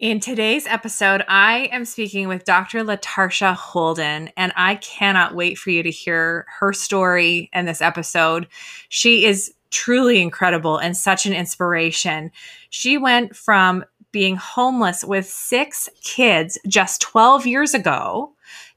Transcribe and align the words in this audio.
In 0.00 0.18
today's 0.18 0.66
episode, 0.66 1.22
I 1.28 1.68
am 1.70 1.84
speaking 1.84 2.26
with 2.26 2.44
Dr. 2.44 2.82
Latarsha 2.82 3.54
Holden, 3.54 4.28
and 4.36 4.52
I 4.56 4.74
cannot 4.74 5.36
wait 5.36 5.56
for 5.56 5.70
you 5.70 5.84
to 5.84 5.90
hear 5.90 6.46
her 6.58 6.72
story 6.72 7.48
in 7.52 7.64
this 7.64 7.80
episode. 7.80 8.48
She 8.88 9.24
is 9.24 9.54
truly 9.70 10.20
incredible 10.20 10.78
and 10.78 10.96
such 10.96 11.26
an 11.26 11.32
inspiration. 11.32 12.32
She 12.70 12.98
went 12.98 13.36
from 13.36 13.84
being 14.10 14.34
homeless 14.34 15.04
with 15.04 15.26
six 15.26 15.88
kids 16.02 16.58
just 16.66 17.00
12 17.00 17.46
years 17.46 17.72
ago 17.72 18.33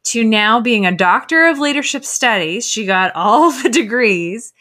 to 0.08 0.24
now 0.24 0.62
being 0.62 0.86
a 0.86 0.96
doctor 0.96 1.48
of 1.48 1.60
leadership 1.60 2.06
studies. 2.06 2.66
She 2.66 2.86
got 2.86 3.12
all 3.14 3.52
the 3.64 3.70
degrees 3.70 4.54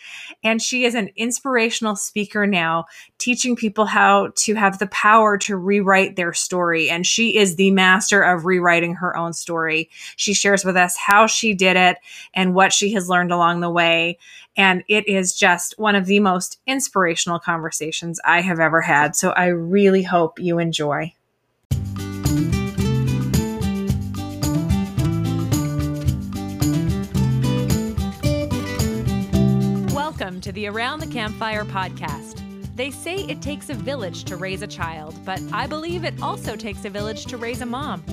and 0.42 0.60
she 0.60 0.84
is 0.84 0.94
an 0.94 1.10
inspirational 1.16 1.94
speaker 1.96 2.46
now, 2.46 2.86
teaching 3.18 3.54
people 3.54 3.84
how 3.84 4.32
to 4.36 4.54
have 4.54 4.78
the 4.78 4.88
power 4.88 5.38
to 5.38 5.56
rewrite 5.56 6.16
their 6.16 6.32
story. 6.32 6.90
And 6.90 7.06
she 7.06 7.36
is 7.36 7.56
the 7.56 7.70
master 7.70 8.22
of 8.22 8.44
rewriting 8.44 8.94
her 8.94 9.16
own 9.16 9.32
story. 9.32 9.88
She 10.16 10.34
shares 10.34 10.64
with 10.64 10.76
us 10.76 10.96
how 10.96 11.26
she 11.26 11.54
did 11.54 11.76
it 11.76 11.98
and 12.34 12.54
what 12.54 12.72
she 12.72 12.92
has 12.94 13.08
learned 13.08 13.32
along 13.32 13.60
the 13.60 13.70
way. 13.70 14.18
And 14.56 14.82
it 14.88 15.06
is 15.08 15.34
just 15.34 15.74
one 15.78 15.94
of 15.94 16.06
the 16.06 16.20
most 16.20 16.60
inspirational 16.66 17.38
conversations 17.38 18.20
I 18.24 18.40
have 18.40 18.58
ever 18.58 18.80
had. 18.80 19.14
So 19.14 19.30
I 19.30 19.46
really 19.46 20.02
hope 20.02 20.38
you 20.38 20.58
enjoy. 20.58 21.12
Welcome 30.36 30.52
to 30.52 30.52
the 30.52 30.66
Around 30.66 31.00
the 31.00 31.06
Campfire 31.06 31.64
podcast. 31.64 32.42
They 32.76 32.90
say 32.90 33.14
it 33.20 33.40
takes 33.40 33.70
a 33.70 33.74
village 33.74 34.24
to 34.24 34.36
raise 34.36 34.60
a 34.60 34.66
child, 34.66 35.18
but 35.24 35.40
I 35.50 35.66
believe 35.66 36.04
it 36.04 36.12
also 36.20 36.56
takes 36.56 36.84
a 36.84 36.90
village 36.90 37.24
to 37.26 37.38
raise 37.38 37.62
a 37.62 37.66
mom. 37.66 38.04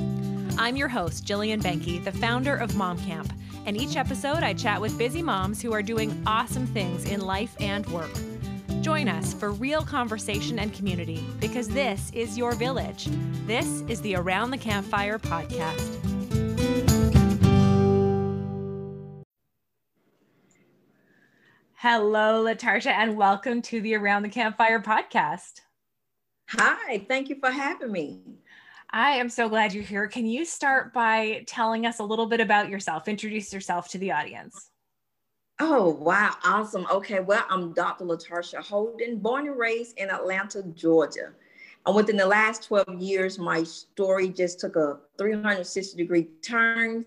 I'm 0.58 0.78
your 0.78 0.88
host, 0.88 1.26
Jillian 1.26 1.62
Benke, 1.62 2.02
the 2.02 2.14
founder 2.14 2.56
of 2.56 2.78
Mom 2.78 2.98
Camp, 3.00 3.34
and 3.66 3.76
each 3.76 3.98
episode 3.98 4.42
I 4.42 4.54
chat 4.54 4.80
with 4.80 4.98
busy 4.98 5.22
moms 5.22 5.62
who 5.62 5.74
are 5.74 5.82
doing 5.82 6.24
awesome 6.26 6.66
things 6.66 7.04
in 7.04 7.20
life 7.20 7.58
and 7.60 7.86
work. 7.88 8.18
Join 8.80 9.10
us 9.10 9.34
for 9.34 9.52
real 9.52 9.82
conversation 9.82 10.60
and 10.60 10.74
community 10.74 11.26
because 11.42 11.68
this 11.68 12.10
is 12.14 12.38
your 12.38 12.54
village. 12.54 13.10
This 13.46 13.82
is 13.90 14.00
the 14.00 14.16
Around 14.16 14.52
the 14.52 14.58
Campfire 14.58 15.20
podcast. 15.20 16.13
Hello, 21.86 22.46
Latarsha, 22.46 22.92
and 22.92 23.18
welcome 23.18 23.62
to 23.64 23.82
the 23.82 23.94
Around 23.96 24.24
the 24.24 24.30
Campfire 24.30 24.80
podcast. 24.80 25.60
Hi, 26.52 27.00
thank 27.10 27.28
you 27.28 27.36
for 27.42 27.52
having 27.52 27.92
me. 27.92 28.22
I 28.92 29.16
am 29.16 29.28
so 29.28 29.50
glad 29.50 29.74
you're 29.74 29.84
here. 29.84 30.08
Can 30.08 30.26
you 30.26 30.46
start 30.46 30.94
by 30.94 31.44
telling 31.46 31.86
us 31.86 32.00
a 32.00 32.04
little 32.06 32.26
bit 32.26 32.40
about 32.40 32.70
yourself? 32.70 33.10
Introduce 33.10 33.52
yourself 33.52 33.90
to 33.90 33.98
the 33.98 34.14
audience. 34.14 34.70
Oh, 35.60 35.90
wow. 35.90 36.36
Awesome. 36.46 36.88
Okay. 36.90 37.20
Well, 37.20 37.44
I'm 37.50 37.74
Dr. 37.74 38.06
Latarsha 38.06 38.64
Holden, 38.64 39.18
born 39.18 39.48
and 39.48 39.60
raised 39.60 39.98
in 39.98 40.10
Atlanta, 40.10 40.64
Georgia. 40.64 41.34
And 41.86 41.94
within 41.94 42.16
the 42.16 42.26
last 42.26 42.64
12 42.64 43.02
years, 43.02 43.38
my 43.38 43.62
story 43.64 44.30
just 44.30 44.62
took 44.62 44.78
a 44.78 45.00
360 45.18 45.98
degree 45.98 46.30
turn. 46.42 47.04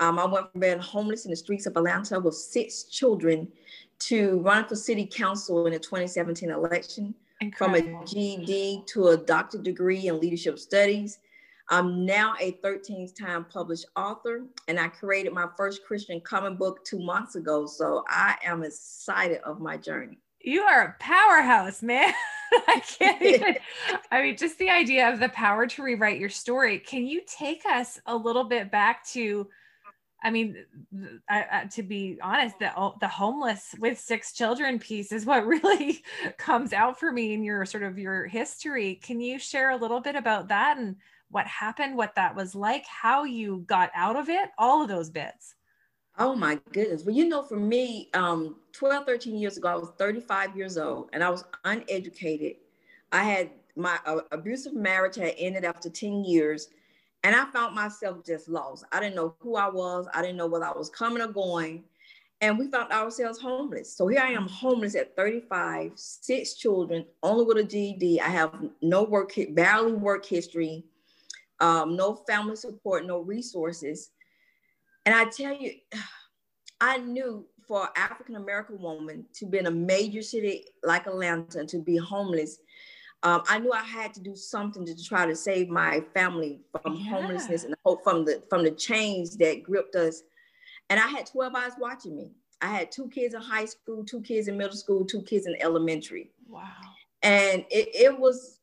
Um, 0.00 0.18
I 0.18 0.26
went 0.26 0.50
from 0.50 0.60
being 0.60 0.80
homeless 0.80 1.26
in 1.26 1.30
the 1.30 1.36
streets 1.36 1.66
of 1.66 1.76
Atlanta 1.76 2.18
with 2.18 2.34
six 2.34 2.82
children 2.84 3.46
to 4.00 4.40
run 4.40 4.66
for 4.66 4.76
city 4.76 5.06
council 5.06 5.66
in 5.66 5.72
the 5.72 5.78
2017 5.78 6.50
election 6.50 7.14
Incredible. 7.40 7.80
from 7.80 8.02
a 8.02 8.06
GED 8.06 8.84
to 8.86 9.08
a 9.08 9.16
doctorate 9.16 9.64
degree 9.64 10.08
in 10.08 10.20
leadership 10.20 10.58
studies. 10.58 11.18
I'm 11.68 12.04
now 12.04 12.34
a 12.40 12.52
13th 12.64 13.16
time 13.16 13.44
published 13.44 13.86
author, 13.94 14.42
and 14.66 14.80
I 14.80 14.88
created 14.88 15.32
my 15.32 15.46
first 15.56 15.84
Christian 15.84 16.20
comic 16.20 16.58
book 16.58 16.84
two 16.84 16.98
months 16.98 17.36
ago. 17.36 17.66
So 17.66 18.04
I 18.08 18.36
am 18.44 18.64
excited 18.64 19.40
of 19.44 19.60
my 19.60 19.76
journey. 19.76 20.18
You 20.40 20.62
are 20.62 20.82
a 20.82 21.02
powerhouse, 21.02 21.82
man. 21.82 22.12
I 22.52 22.80
can't 22.80 23.22
even. 23.22 23.56
I 24.10 24.22
mean, 24.22 24.36
just 24.36 24.58
the 24.58 24.70
idea 24.70 25.12
of 25.12 25.20
the 25.20 25.28
power 25.28 25.66
to 25.68 25.82
rewrite 25.82 26.18
your 26.18 26.28
story. 26.28 26.78
Can 26.78 27.06
you 27.06 27.20
take 27.26 27.62
us 27.66 28.00
a 28.06 28.16
little 28.16 28.44
bit 28.44 28.72
back 28.72 29.06
to 29.10 29.46
I 30.22 30.30
mean, 30.30 30.56
I, 31.28 31.46
I, 31.50 31.64
to 31.66 31.82
be 31.82 32.18
honest, 32.22 32.58
the 32.58 32.70
the 33.00 33.08
homeless 33.08 33.74
with 33.78 33.98
six 33.98 34.32
children 34.32 34.78
piece 34.78 35.12
is 35.12 35.24
what 35.24 35.46
really 35.64 36.02
comes 36.36 36.72
out 36.72 36.98
for 36.98 37.10
me 37.10 37.32
in 37.32 37.42
your 37.42 37.64
sort 37.64 37.82
of 37.82 37.98
your 37.98 38.26
history. 38.26 38.96
Can 38.96 39.20
you 39.20 39.38
share 39.38 39.70
a 39.70 39.76
little 39.76 40.00
bit 40.00 40.16
about 40.16 40.48
that 40.48 40.76
and 40.78 40.96
what 41.30 41.46
happened, 41.46 41.96
what 41.96 42.14
that 42.16 42.34
was 42.34 42.54
like, 42.54 42.84
how 42.86 43.24
you 43.24 43.64
got 43.66 43.90
out 43.94 44.16
of 44.16 44.28
it, 44.28 44.50
all 44.58 44.82
of 44.82 44.88
those 44.88 45.10
bits? 45.10 45.54
Oh 46.18 46.34
my 46.34 46.58
goodness. 46.72 47.04
Well, 47.04 47.14
you 47.14 47.28
know, 47.28 47.42
for 47.42 47.56
me, 47.56 48.10
um, 48.14 48.56
12, 48.72 49.06
13 49.06 49.36
years 49.36 49.56
ago, 49.56 49.68
I 49.68 49.76
was 49.76 49.90
35 49.96 50.56
years 50.56 50.76
old 50.76 51.08
and 51.12 51.22
I 51.22 51.30
was 51.30 51.44
uneducated. 51.64 52.56
I 53.12 53.24
had 53.24 53.50
my 53.76 53.98
uh, 54.04 54.20
abusive 54.32 54.74
marriage 54.74 55.16
had 55.16 55.34
ended 55.38 55.64
after 55.64 55.88
10 55.88 56.24
years 56.24 56.68
and 57.22 57.36
I 57.36 57.44
found 57.46 57.74
myself 57.74 58.24
just 58.24 58.48
lost. 58.48 58.84
I 58.92 59.00
didn't 59.00 59.16
know 59.16 59.34
who 59.40 59.56
I 59.56 59.68
was. 59.68 60.08
I 60.14 60.22
didn't 60.22 60.36
know 60.36 60.46
whether 60.46 60.64
I 60.64 60.72
was 60.72 60.88
coming 60.88 61.22
or 61.22 61.28
going. 61.28 61.84
And 62.40 62.58
we 62.58 62.70
found 62.70 62.90
ourselves 62.90 63.38
homeless. 63.38 63.92
So 63.94 64.08
here 64.08 64.22
I 64.22 64.30
am 64.30 64.48
homeless 64.48 64.94
at 64.94 65.14
35, 65.14 65.92
six 65.96 66.54
children, 66.54 67.04
only 67.22 67.44
with 67.44 67.58
a 67.58 67.64
GED. 67.64 68.20
I 68.22 68.28
have 68.28 68.54
no 68.80 69.02
work, 69.02 69.32
barely 69.50 69.92
work 69.92 70.24
history, 70.24 70.84
um, 71.60 71.96
no 71.96 72.14
family 72.14 72.56
support, 72.56 73.04
no 73.04 73.20
resources. 73.20 74.10
And 75.04 75.14
I 75.14 75.26
tell 75.26 75.54
you, 75.54 75.72
I 76.80 76.96
knew 76.96 77.44
for 77.68 77.82
an 77.82 77.88
African 77.94 78.36
American 78.36 78.80
woman 78.80 79.26
to 79.34 79.44
be 79.44 79.58
in 79.58 79.66
a 79.66 79.70
major 79.70 80.22
city 80.22 80.64
like 80.82 81.06
Atlanta 81.06 81.66
to 81.66 81.78
be 81.78 81.98
homeless, 81.98 82.58
um, 83.22 83.42
I 83.48 83.58
knew 83.58 83.72
I 83.72 83.82
had 83.82 84.14
to 84.14 84.20
do 84.20 84.34
something 84.34 84.86
to 84.86 85.04
try 85.04 85.26
to 85.26 85.36
save 85.36 85.68
my 85.68 86.00
family 86.14 86.60
from 86.82 86.96
yeah. 86.96 87.10
homelessness 87.10 87.64
and 87.64 87.74
hope 87.84 88.02
from 88.02 88.24
the 88.24 88.42
from 88.48 88.64
the 88.64 88.70
chains 88.70 89.36
that 89.36 89.62
gripped 89.62 89.94
us. 89.94 90.22
And 90.88 90.98
I 90.98 91.06
had 91.06 91.26
12 91.26 91.54
eyes 91.54 91.72
watching 91.78 92.16
me. 92.16 92.32
I 92.62 92.68
had 92.68 92.90
two 92.90 93.08
kids 93.08 93.34
in 93.34 93.40
high 93.40 93.66
school, 93.66 94.04
two 94.04 94.22
kids 94.22 94.48
in 94.48 94.56
middle 94.56 94.76
school, 94.76 95.04
two 95.04 95.22
kids 95.22 95.46
in 95.46 95.54
elementary. 95.60 96.30
Wow. 96.48 96.66
And 97.22 97.64
it, 97.70 97.88
it 97.94 98.18
was 98.18 98.60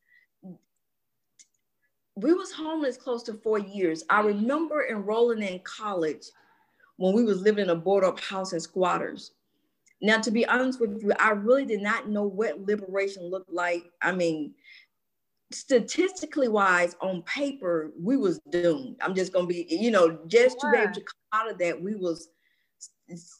we 2.16 2.34
was 2.34 2.52
homeless 2.52 2.98
close 2.98 3.22
to 3.24 3.34
four 3.34 3.60
years. 3.60 4.04
I 4.10 4.22
remember 4.22 4.88
enrolling 4.90 5.44
in 5.44 5.60
college 5.60 6.26
when 6.96 7.14
we 7.14 7.24
was 7.24 7.42
living 7.42 7.66
in 7.66 7.70
a 7.70 7.76
board 7.76 8.04
up 8.04 8.20
house 8.20 8.54
in 8.54 8.60
squatters. 8.60 9.34
Now, 10.02 10.20
to 10.20 10.32
be 10.32 10.46
honest 10.46 10.80
with 10.80 11.02
you, 11.02 11.12
I 11.20 11.32
really 11.32 11.66
did 11.66 11.82
not 11.82 12.08
know 12.08 12.24
what 12.24 12.62
liberation 12.62 13.24
looked 13.24 13.52
like. 13.52 13.84
I 14.02 14.12
mean, 14.12 14.54
statistically 15.52 16.48
wise, 16.48 16.96
on 17.02 17.24
paper, 17.24 17.92
we 18.00 18.18
was 18.18 18.40
doomed. 18.52 18.98
I'm 19.02 19.16
just 19.16 19.34
gonna 19.34 19.48
be, 19.48 19.66
you 19.70 19.92
know, 19.92 20.20
just 20.28 20.60
to 20.60 20.72
be 20.72 20.78
able 20.78 20.94
to 20.94 21.02
come 21.02 21.42
out 21.42 21.52
of 21.52 21.58
that, 21.60 21.82
we 21.82 21.96
was 21.96 22.30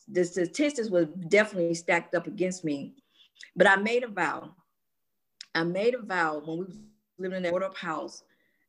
the 0.08 0.24
statistics 0.24 0.90
was 0.90 1.08
definitely 1.28 1.74
stacked 1.74 2.16
up 2.16 2.26
against 2.28 2.64
me. 2.64 2.96
But 3.56 3.68
I 3.68 3.76
made 3.76 4.04
a 4.04 4.08
vow. 4.08 4.56
I 5.54 5.64
made 5.64 5.94
a 5.94 6.02
vow 6.02 6.42
when 6.44 6.60
we 6.60 6.66
was 6.66 6.78
living 7.20 7.38
in 7.38 7.44
that 7.44 7.64
up 7.64 7.78
house 7.78 8.24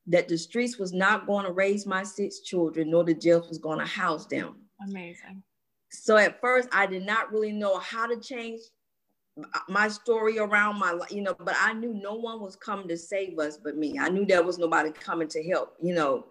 that 0.07 0.27
the 0.27 0.37
streets 0.37 0.77
was 0.77 0.91
not 0.91 1.27
going 1.27 1.45
to 1.45 1.51
raise 1.51 1.85
my 1.85 2.03
six 2.03 2.39
children, 2.39 2.89
nor 2.89 3.03
the 3.03 3.13
jails 3.13 3.47
was 3.47 3.59
going 3.59 3.79
to 3.79 3.85
house 3.85 4.25
them. 4.25 4.55
Amazing. 4.87 5.43
So 5.89 6.17
at 6.17 6.39
first, 6.39 6.69
I 6.71 6.85
did 6.85 7.05
not 7.05 7.31
really 7.31 7.51
know 7.51 7.79
how 7.79 8.07
to 8.07 8.19
change 8.19 8.61
my 9.67 9.87
story 9.87 10.37
around 10.37 10.79
my 10.79 10.91
life, 10.91 11.11
you 11.11 11.21
know, 11.21 11.33
but 11.33 11.55
I 11.59 11.73
knew 11.73 11.93
no 11.93 12.15
one 12.15 12.41
was 12.41 12.55
coming 12.55 12.87
to 12.89 12.97
save 12.97 13.39
us 13.39 13.57
but 13.57 13.77
me. 13.77 13.97
I 13.99 14.09
knew 14.09 14.25
there 14.25 14.43
was 14.43 14.57
nobody 14.57 14.91
coming 14.91 15.27
to 15.29 15.43
help, 15.43 15.75
you 15.81 15.93
know. 15.93 16.27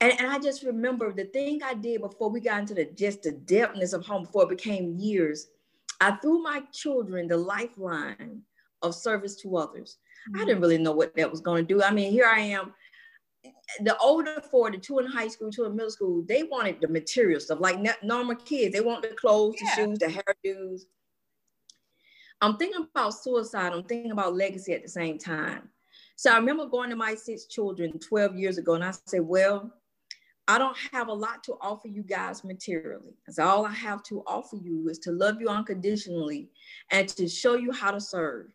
And, 0.00 0.18
and 0.18 0.28
I 0.28 0.38
just 0.38 0.62
remember 0.62 1.12
the 1.12 1.24
thing 1.24 1.62
I 1.62 1.74
did 1.74 2.00
before 2.00 2.30
we 2.30 2.40
got 2.40 2.60
into 2.60 2.74
the 2.74 2.86
just 2.86 3.22
the 3.22 3.32
depthness 3.32 3.92
of 3.92 4.06
home 4.06 4.24
before 4.24 4.44
it 4.44 4.48
became 4.48 4.98
years. 4.98 5.48
I 6.00 6.12
threw 6.12 6.42
my 6.42 6.62
children 6.72 7.28
the 7.28 7.36
lifeline 7.36 8.40
of 8.82 8.94
service 8.94 9.36
to 9.42 9.56
others. 9.58 9.98
Mm-hmm. 10.30 10.40
I 10.40 10.44
didn't 10.46 10.62
really 10.62 10.78
know 10.78 10.92
what 10.92 11.14
that 11.16 11.30
was 11.30 11.40
going 11.40 11.66
to 11.66 11.74
do. 11.74 11.82
I 11.82 11.90
mean, 11.90 12.10
here 12.10 12.26
I 12.26 12.40
am 12.40 12.72
the 13.80 13.96
older 13.98 14.42
four, 14.50 14.70
the 14.70 14.78
two 14.78 14.98
in 14.98 15.06
high 15.06 15.28
school, 15.28 15.50
two 15.50 15.64
in 15.64 15.76
middle 15.76 15.90
school, 15.90 16.24
they 16.26 16.42
wanted 16.42 16.80
the 16.80 16.88
material 16.88 17.40
stuff 17.40 17.60
like 17.60 17.78
normal 18.02 18.36
kids. 18.36 18.74
They 18.74 18.80
want 18.80 19.02
the 19.02 19.08
clothes, 19.08 19.56
yeah. 19.60 19.68
the 19.68 19.82
shoes, 19.82 19.98
the 19.98 20.06
hairdos. 20.06 20.82
I'm 22.40 22.56
thinking 22.56 22.86
about 22.94 23.10
suicide. 23.10 23.72
I'm 23.72 23.84
thinking 23.84 24.12
about 24.12 24.34
legacy 24.34 24.72
at 24.72 24.82
the 24.82 24.88
same 24.88 25.18
time. 25.18 25.68
So 26.16 26.30
I 26.30 26.36
remember 26.36 26.66
going 26.66 26.90
to 26.90 26.96
my 26.96 27.14
six 27.14 27.46
children 27.46 27.98
12 27.98 28.36
years 28.36 28.58
ago, 28.58 28.74
and 28.74 28.84
I 28.84 28.92
said, 29.06 29.22
Well, 29.22 29.72
I 30.48 30.58
don't 30.58 30.76
have 30.92 31.08
a 31.08 31.12
lot 31.12 31.44
to 31.44 31.56
offer 31.60 31.88
you 31.88 32.02
guys 32.02 32.44
materially. 32.44 33.14
That's 33.26 33.38
all 33.38 33.64
I 33.64 33.72
have 33.72 34.02
to 34.04 34.22
offer 34.26 34.56
you 34.56 34.88
is 34.88 34.98
to 35.00 35.12
love 35.12 35.40
you 35.40 35.48
unconditionally 35.48 36.50
and 36.90 37.08
to 37.10 37.28
show 37.28 37.54
you 37.54 37.72
how 37.72 37.90
to 37.90 38.00
serve. 38.00 38.52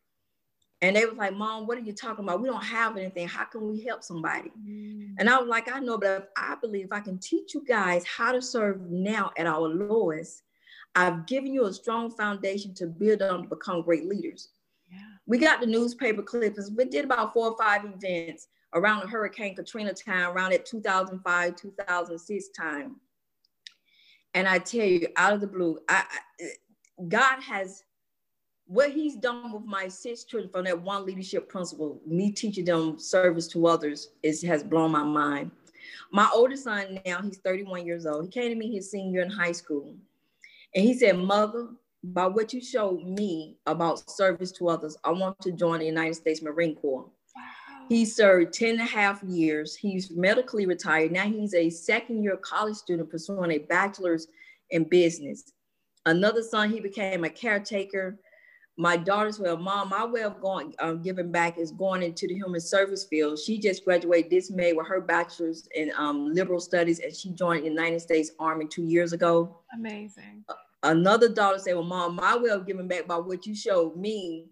And 0.85 0.95
they 0.95 1.05
was 1.05 1.17
like, 1.17 1.33
Mom, 1.33 1.65
what 1.65 1.79
are 1.79 1.81
you 1.81 1.93
talking 1.93 2.23
about? 2.23 2.41
We 2.41 2.47
don't 2.47 2.63
have 2.63 2.95
anything. 2.95 3.27
How 3.27 3.45
can 3.45 3.67
we 3.67 3.81
help 3.81 4.03
somebody? 4.03 4.51
Mm. 4.69 5.15
And 5.17 5.27
I 5.27 5.39
was 5.39 5.47
like, 5.47 5.71
I 5.73 5.79
know, 5.79 5.97
but 5.97 6.07
if 6.07 6.23
I 6.37 6.55
believe 6.61 6.85
if 6.85 6.91
I 6.91 6.99
can 6.99 7.17
teach 7.17 7.55
you 7.55 7.65
guys 7.65 8.05
how 8.05 8.31
to 8.31 8.39
serve 8.39 8.81
now 8.81 9.31
at 9.35 9.47
our 9.47 9.67
lowest, 9.67 10.43
I've 10.93 11.25
given 11.25 11.51
you 11.51 11.65
a 11.65 11.73
strong 11.73 12.11
foundation 12.11 12.75
to 12.75 12.85
build 12.85 13.23
on 13.23 13.41
to 13.43 13.49
become 13.49 13.81
great 13.81 14.05
leaders. 14.05 14.49
Yeah. 14.91 14.99
We 15.25 15.39
got 15.39 15.59
the 15.59 15.65
newspaper 15.65 16.21
clippings. 16.21 16.69
We 16.69 16.85
did 16.85 17.03
about 17.03 17.33
four 17.33 17.49
or 17.49 17.57
five 17.57 17.83
events 17.83 18.47
around 18.75 19.01
the 19.01 19.07
Hurricane 19.07 19.55
Katrina 19.55 19.91
time, 19.91 20.35
around 20.35 20.51
that 20.51 20.67
2005, 20.67 21.55
2006 21.55 22.49
time. 22.49 22.97
And 24.35 24.47
I 24.47 24.59
tell 24.59 24.85
you, 24.85 25.07
out 25.17 25.33
of 25.33 25.41
the 25.41 25.47
blue, 25.47 25.79
I, 25.89 26.03
I, 26.39 26.45
God 27.07 27.41
has 27.41 27.81
what 28.67 28.91
He's 28.91 29.15
done 29.15 29.51
with 29.51 29.65
my 29.65 29.87
six 29.87 30.23
children 30.23 30.51
from 30.51 30.65
that 30.65 30.81
one 30.81 31.05
leadership 31.05 31.49
principle, 31.49 31.99
me 32.05 32.31
teaching 32.31 32.65
them 32.65 32.97
service 32.99 33.47
to 33.49 33.67
others, 33.67 34.09
is 34.23 34.41
has 34.43 34.63
blown 34.63 34.91
my 34.91 35.03
mind. 35.03 35.51
My 36.11 36.29
oldest 36.33 36.63
son 36.63 36.99
now, 37.05 37.21
he's 37.21 37.37
31 37.37 37.85
years 37.85 38.05
old. 38.05 38.25
He 38.25 38.31
came 38.31 38.49
to 38.49 38.55
me 38.55 38.73
his 38.73 38.89
senior 38.89 39.21
in 39.21 39.29
high 39.29 39.51
school. 39.51 39.95
And 40.73 40.85
he 40.85 40.93
said, 40.93 41.17
Mother, 41.17 41.69
by 42.03 42.27
what 42.27 42.53
you 42.53 42.61
showed 42.61 43.03
me 43.03 43.57
about 43.65 44.09
service 44.09 44.51
to 44.53 44.69
others, 44.69 44.97
I 45.03 45.11
want 45.11 45.39
to 45.41 45.51
join 45.51 45.79
the 45.79 45.85
United 45.85 46.15
States 46.15 46.41
Marine 46.41 46.75
Corps. 46.75 47.05
Wow. 47.35 47.85
He 47.89 48.05
served 48.05 48.53
10 48.53 48.71
and 48.71 48.81
a 48.81 48.85
half 48.85 49.23
years. 49.23 49.75
He's 49.75 50.11
medically 50.11 50.65
retired. 50.65 51.11
Now 51.11 51.25
he's 51.25 51.53
a 51.53 51.69
second 51.69 52.23
year 52.23 52.37
college 52.37 52.75
student 52.75 53.09
pursuing 53.09 53.51
a 53.51 53.59
bachelor's 53.59 54.27
in 54.69 54.83
business. 54.83 55.51
Another 56.05 56.43
son, 56.43 56.69
he 56.69 56.79
became 56.79 57.23
a 57.23 57.29
caretaker. 57.29 58.19
My 58.77 58.97
daughter's 58.97 59.39
well, 59.39 59.55
mom, 59.55 59.89
my 59.89 60.05
way 60.05 60.23
of 60.23 60.41
going, 60.41 60.73
um, 60.79 61.01
giving 61.01 61.31
back 61.31 61.57
is 61.57 61.71
going 61.71 62.03
into 62.03 62.27
the 62.27 62.33
human 62.33 62.59
service 62.59 63.05
field. 63.05 63.39
She 63.39 63.57
just 63.57 63.85
graduated 63.85 64.29
this 64.29 64.51
May 64.51 64.73
with 64.73 64.87
her 64.87 64.99
bachelor's 64.99 65.67
in 65.75 65.91
um, 65.97 66.33
liberal 66.33 66.59
studies, 66.59 66.99
and 66.99 67.15
she 67.15 67.29
joined 67.29 67.63
the 67.63 67.69
United 67.69 68.01
States 68.01 68.31
Army 68.37 68.65
two 68.67 68.83
years 68.83 69.13
ago. 69.13 69.59
Amazing. 69.73 70.43
Another 70.83 71.29
daughter 71.29 71.57
said, 71.57 71.73
well, 71.73 71.83
mom, 71.83 72.15
my 72.15 72.37
way 72.37 72.49
of 72.49 72.67
giving 72.67 72.87
back 72.87 73.07
by 73.07 73.17
what 73.17 73.45
you 73.45 73.55
showed 73.55 73.95
me 73.95 74.49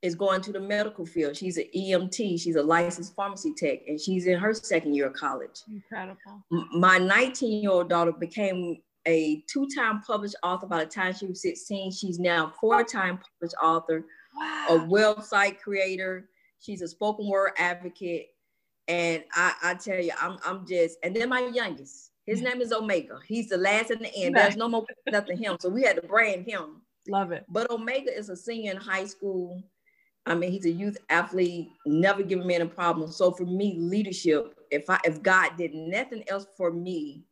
is 0.00 0.14
going 0.14 0.40
to 0.40 0.52
the 0.52 0.60
medical 0.60 1.04
field. 1.04 1.36
She's 1.36 1.56
an 1.56 1.66
EMT. 1.76 2.40
She's 2.40 2.56
a 2.56 2.62
licensed 2.62 3.14
pharmacy 3.14 3.52
tech, 3.56 3.80
and 3.86 4.00
she's 4.00 4.26
in 4.26 4.38
her 4.38 4.54
second 4.54 4.94
year 4.94 5.08
of 5.08 5.14
college. 5.14 5.62
Incredible. 5.68 6.44
My 6.72 6.98
19 6.98 7.62
year 7.62 7.70
old 7.70 7.88
daughter 7.88 8.12
became 8.12 8.78
a 9.06 9.42
two 9.50 9.66
time 9.74 10.00
published 10.00 10.36
author 10.42 10.66
by 10.66 10.84
the 10.84 10.90
time 10.90 11.14
she 11.14 11.26
was 11.26 11.42
16. 11.42 11.92
She's 11.92 12.18
now 12.18 12.52
four 12.60 12.84
time 12.84 13.18
published 13.18 13.56
author, 13.62 14.04
wow. 14.36 14.66
a 14.70 14.78
website 14.80 15.58
creator. 15.58 16.28
She's 16.60 16.82
a 16.82 16.88
spoken 16.88 17.28
word 17.28 17.52
advocate. 17.58 18.28
And 18.88 19.22
I, 19.34 19.52
I 19.62 19.74
tell 19.74 20.00
you, 20.00 20.12
I'm, 20.20 20.38
I'm 20.44 20.66
just, 20.66 20.98
and 21.02 21.14
then 21.14 21.28
my 21.28 21.40
youngest, 21.40 22.12
his 22.26 22.40
mm. 22.40 22.44
name 22.44 22.60
is 22.62 22.72
Omega. 22.72 23.18
He's 23.26 23.48
the 23.48 23.58
last 23.58 23.90
in 23.90 23.98
the 24.00 24.14
end. 24.16 24.34
There's 24.34 24.56
no 24.56 24.68
more 24.68 24.84
nothing 25.10 25.38
him. 25.38 25.56
So 25.60 25.68
we 25.68 25.82
had 25.82 25.96
to 25.96 26.02
brand 26.02 26.46
him. 26.46 26.82
Love 27.08 27.32
it. 27.32 27.44
But 27.48 27.70
Omega 27.70 28.16
is 28.16 28.28
a 28.28 28.36
senior 28.36 28.72
in 28.72 28.76
high 28.78 29.06
school. 29.06 29.62
I 30.26 30.34
mean, 30.34 30.52
he's 30.52 30.66
a 30.66 30.70
youth 30.70 30.98
athlete, 31.08 31.68
never 31.86 32.22
given 32.22 32.46
me 32.46 32.54
any 32.54 32.66
problem. 32.66 33.10
So 33.10 33.30
for 33.30 33.46
me, 33.46 33.76
leadership, 33.78 34.58
if 34.70 34.90
I 34.90 34.98
if 35.04 35.22
God 35.22 35.56
did 35.56 35.72
nothing 35.72 36.22
else 36.28 36.46
for 36.56 36.70
me, 36.70 37.24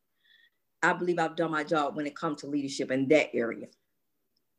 I 0.82 0.92
believe 0.92 1.18
I've 1.18 1.36
done 1.36 1.50
my 1.50 1.64
job 1.64 1.96
when 1.96 2.06
it 2.06 2.16
comes 2.16 2.40
to 2.40 2.46
leadership 2.46 2.90
in 2.90 3.08
that 3.08 3.34
area. 3.34 3.66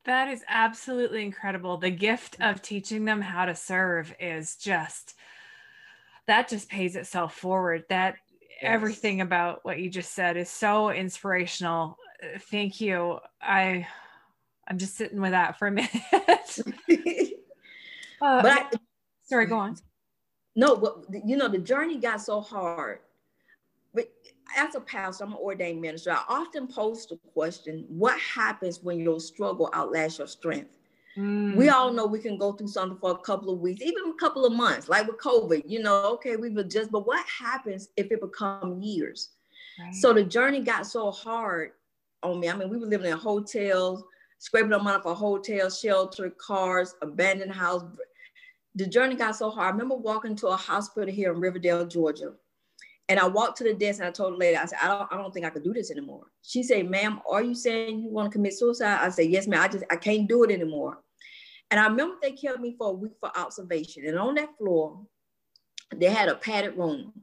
That 0.06 0.30
is 0.30 0.44
absolutely 0.48 1.24
incredible. 1.24 1.78
The 1.78 1.90
gift 1.90 2.38
of 2.40 2.62
teaching 2.62 3.06
them 3.06 3.22
how 3.22 3.46
to 3.46 3.56
serve 3.56 4.14
is 4.20 4.56
just 4.56 5.16
that 6.28 6.48
just 6.48 6.70
pays 6.70 6.96
itself 6.96 7.36
forward. 7.36 7.84
That 7.90 8.16
yes. 8.42 8.60
everything 8.62 9.22
about 9.22 9.66
what 9.66 9.80
you 9.80 9.90
just 9.90 10.14
said 10.14 10.38
is 10.38 10.50
so 10.50 10.92
inspirational. 10.92 11.98
Thank 12.50 12.80
you. 12.80 13.20
I 13.42 13.88
I'm 14.68 14.78
just 14.78 14.96
sitting 14.96 15.22
with 15.22 15.32
that 15.32 15.58
for 15.60 15.68
a 15.68 15.72
minute. 15.72 15.92
Uh, 18.20 18.42
but 18.42 18.52
I, 18.52 18.70
sorry, 19.26 19.46
go 19.46 19.60
on. 19.60 19.78
No, 20.56 20.76
but 20.76 21.06
you 21.24 21.38
know, 21.38 21.48
the 21.48 21.60
journey 21.60 21.98
got 21.98 22.20
so 22.20 22.42
hard. 22.42 23.00
But 23.94 24.12
as 24.58 24.76
a 24.76 24.82
pastor, 24.82 25.24
I'm 25.24 25.32
an 25.32 25.38
ordained 25.38 25.82
minister. 25.82 26.12
I 26.12 26.24
often 26.28 26.68
pose 26.68 27.06
the 27.06 27.18
question, 27.34 27.86
what 27.88 28.20
happens 28.20 28.84
when 28.84 29.00
your 29.00 29.20
struggle 29.20 29.70
outlasts 29.74 30.18
your 30.18 30.28
strength? 30.28 30.78
Mm. 31.16 31.56
We 31.56 31.70
all 31.70 31.94
know 31.94 32.06
we 32.06 32.20
can 32.20 32.38
go 32.38 32.54
through 32.54 32.68
something 32.68 33.00
for 33.00 33.12
a 33.12 33.18
couple 33.18 33.54
of 33.54 33.60
weeks, 33.60 33.82
even 33.82 34.10
a 34.10 34.14
couple 34.20 34.46
of 34.46 34.54
months, 34.54 34.90
like 34.90 35.08
with 35.08 35.18
COVID, 35.20 35.64
you 35.66 35.82
know, 35.82 36.14
okay, 36.14 36.36
we've 36.36 36.58
adjusted, 36.58 36.92
but 36.92 37.08
what 37.08 37.26
happens 37.28 37.90
if 37.98 38.12
it 38.12 38.22
becomes 38.22 38.84
years? 38.86 39.30
Right. 39.80 39.94
So 39.94 40.12
the 40.14 40.24
journey 40.24 40.62
got 40.62 40.86
so 40.86 41.12
hard 41.12 41.72
on 42.24 42.40
me. 42.40 42.50
I 42.50 42.56
mean, 42.56 42.70
we 42.70 42.78
were 42.78 42.88
living 42.88 43.12
in 43.12 43.18
hotels, 43.18 44.04
scraping 44.40 44.74
up 44.74 44.84
money 44.84 45.02
for 45.02 45.16
hotel, 45.16 45.70
shelter, 45.70 46.30
cars, 46.32 46.96
abandoned 47.02 47.52
house. 47.52 47.84
The 48.76 48.88
journey 48.88 49.16
got 49.16 49.36
so 49.36 49.50
hard. 49.50 49.68
I 49.68 49.72
remember 49.72 49.96
walking 49.96 50.36
to 50.38 50.48
a 50.48 50.56
hospital 50.56 51.12
here 51.14 51.34
in 51.34 51.40
Riverdale, 51.40 51.86
Georgia. 51.86 52.34
And 53.10 53.20
I 53.20 53.28
walked 53.28 53.58
to 53.60 53.64
the 53.64 53.74
desk 53.74 54.00
and 54.00 54.08
I 54.08 54.12
told 54.12 54.34
the 54.34 54.38
lady, 54.38 54.58
I 54.58 54.66
said, 54.66 54.80
I 54.82 54.88
don't, 54.88 55.14
I 55.14 55.18
don't 55.18 55.34
think 55.34 55.46
I 55.46 55.50
could 55.50 55.64
do 55.64 55.74
this 55.74 55.92
anymore. 55.92 56.26
She 56.42 56.62
said, 56.62 56.90
ma'am, 56.90 57.22
are 57.30 57.42
you 57.42 57.56
saying 57.56 58.02
you 58.02 58.10
want 58.10 58.30
to 58.30 58.36
commit 58.36 58.54
suicide? 58.54 59.00
I 59.02 59.10
said, 59.10 59.30
yes, 59.30 59.48
ma'am. 59.48 59.62
I 59.62 59.68
just, 59.70 59.86
I 59.90 59.96
can't 59.96 60.28
do 60.28 60.44
it 60.44 60.52
anymore. 60.52 61.00
And 61.72 61.80
I 61.80 61.88
remember 61.88 62.16
they 62.22 62.32
kept 62.32 62.60
me 62.60 62.76
for 62.78 62.90
a 62.90 62.94
week 62.94 63.14
for 63.20 63.32
observation. 63.38 64.06
And 64.08 64.20
on 64.20 64.36
that 64.36 64.58
floor, 64.58 65.00
they 65.96 66.10
had 66.10 66.30
a 66.30 66.36
padded 66.36 66.78
room. 66.78 67.14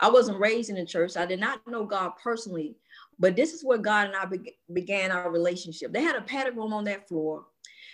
I 0.00 0.10
wasn't 0.10 0.40
raised 0.40 0.68
in 0.68 0.76
the 0.76 0.84
church. 0.84 1.16
I 1.16 1.26
did 1.26 1.40
not 1.40 1.66
know 1.66 1.84
God 1.84 2.12
personally, 2.22 2.76
but 3.18 3.36
this 3.36 3.52
is 3.52 3.64
where 3.64 3.78
God 3.78 4.08
and 4.08 4.16
I 4.16 4.24
be- 4.24 4.58
began 4.72 5.10
our 5.10 5.30
relationship. 5.30 5.92
They 5.92 6.02
had 6.02 6.16
a 6.16 6.22
padded 6.22 6.56
room 6.56 6.72
on 6.72 6.84
that 6.84 7.08
floor. 7.08 7.44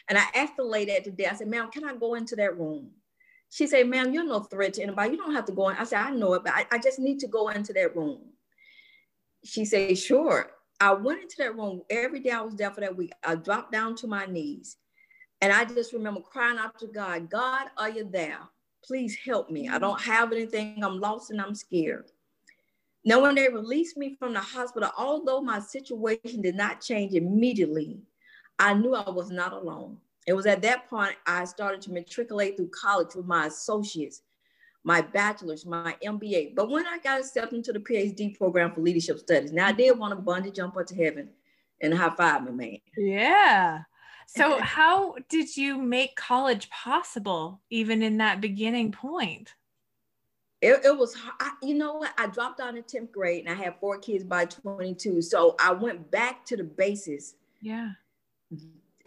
And 0.08 0.16
I 0.16 0.24
asked 0.34 0.56
the 0.56 0.64
lady 0.64 0.92
at 0.92 1.04
the 1.04 1.10
desk, 1.10 1.34
I 1.34 1.36
said, 1.36 1.48
ma'am, 1.48 1.70
can 1.70 1.84
I 1.84 1.94
go 1.94 2.14
into 2.14 2.34
that 2.36 2.58
room? 2.58 2.90
She 3.50 3.66
said, 3.66 3.88
ma'am, 3.88 4.12
you're 4.12 4.24
no 4.24 4.40
threat 4.40 4.74
to 4.74 4.82
anybody. 4.82 5.12
You 5.12 5.16
don't 5.16 5.34
have 5.34 5.46
to 5.46 5.52
go 5.52 5.70
in. 5.70 5.76
I 5.76 5.84
said, 5.84 6.00
I 6.00 6.10
know 6.10 6.34
it, 6.34 6.44
but 6.44 6.52
I, 6.54 6.66
I 6.70 6.78
just 6.78 6.98
need 6.98 7.18
to 7.20 7.26
go 7.26 7.48
into 7.48 7.72
that 7.72 7.96
room. 7.96 8.20
She 9.44 9.64
said, 9.64 9.96
sure. 9.96 10.50
I 10.80 10.92
went 10.92 11.22
into 11.22 11.36
that 11.38 11.56
room 11.56 11.82
every 11.90 12.20
day 12.20 12.30
I 12.30 12.42
was 12.42 12.54
there 12.54 12.70
for 12.70 12.80
that 12.82 12.96
week. 12.96 13.12
I 13.24 13.34
dropped 13.34 13.72
down 13.72 13.96
to 13.96 14.06
my 14.06 14.26
knees. 14.26 14.76
And 15.40 15.52
I 15.52 15.64
just 15.64 15.92
remember 15.92 16.20
crying 16.20 16.58
out 16.58 16.78
to 16.80 16.86
God, 16.86 17.30
God, 17.30 17.68
are 17.76 17.88
you 17.88 18.08
there? 18.10 18.38
Please 18.84 19.16
help 19.16 19.50
me. 19.50 19.68
I 19.68 19.78
don't 19.78 20.00
have 20.00 20.32
anything. 20.32 20.82
I'm 20.82 21.00
lost 21.00 21.30
and 21.30 21.40
I'm 21.40 21.54
scared. 21.54 22.10
Now, 23.04 23.22
when 23.22 23.34
they 23.34 23.48
released 23.48 23.96
me 23.96 24.16
from 24.18 24.34
the 24.34 24.40
hospital, 24.40 24.90
although 24.98 25.40
my 25.40 25.60
situation 25.60 26.42
did 26.42 26.56
not 26.56 26.80
change 26.80 27.14
immediately, 27.14 28.00
I 28.58 28.74
knew 28.74 28.94
I 28.94 29.08
was 29.08 29.30
not 29.30 29.52
alone. 29.52 29.98
It 30.28 30.36
was 30.36 30.44
at 30.44 30.60
that 30.60 30.90
point 30.90 31.16
I 31.26 31.46
started 31.46 31.80
to 31.82 31.90
matriculate 31.90 32.58
through 32.58 32.68
college 32.68 33.14
with 33.14 33.24
my 33.24 33.46
associates, 33.46 34.20
my 34.84 35.00
bachelor's, 35.00 35.64
my 35.64 35.96
MBA. 36.04 36.54
But 36.54 36.68
when 36.68 36.86
I 36.86 36.98
got 36.98 37.20
accepted 37.20 37.56
into 37.56 37.72
the 37.72 37.80
PhD 37.80 38.36
program 38.36 38.72
for 38.72 38.82
leadership 38.82 39.18
studies, 39.20 39.52
now 39.52 39.68
I 39.68 39.72
did 39.72 39.98
want 39.98 40.14
to 40.14 40.22
bungee 40.22 40.54
jump 40.54 40.76
up 40.76 40.86
to 40.88 40.94
heaven 40.94 41.30
and 41.80 41.94
high 41.94 42.14
five 42.14 42.44
me, 42.44 42.52
man. 42.52 42.78
Yeah. 42.98 43.78
So, 44.26 44.58
how 44.60 45.14
did 45.30 45.56
you 45.56 45.78
make 45.78 46.14
college 46.14 46.68
possible, 46.68 47.62
even 47.70 48.02
in 48.02 48.18
that 48.18 48.42
beginning 48.42 48.92
point? 48.92 49.54
it, 50.60 50.84
it 50.84 50.98
was 50.98 51.16
I, 51.38 51.52
you 51.62 51.74
know 51.74 51.94
what 51.94 52.12
i 52.18 52.26
dropped 52.26 52.58
out 52.58 52.76
in 52.76 52.82
10th 52.82 53.12
grade 53.12 53.46
and 53.46 53.48
i 53.48 53.62
had 53.62 53.76
four 53.78 53.96
kids 53.98 54.24
by 54.24 54.44
22 54.44 55.22
so 55.22 55.54
i 55.60 55.70
went 55.70 56.10
back 56.10 56.44
to 56.46 56.56
the 56.56 56.64
basis 56.64 57.34
yeah 57.62 57.90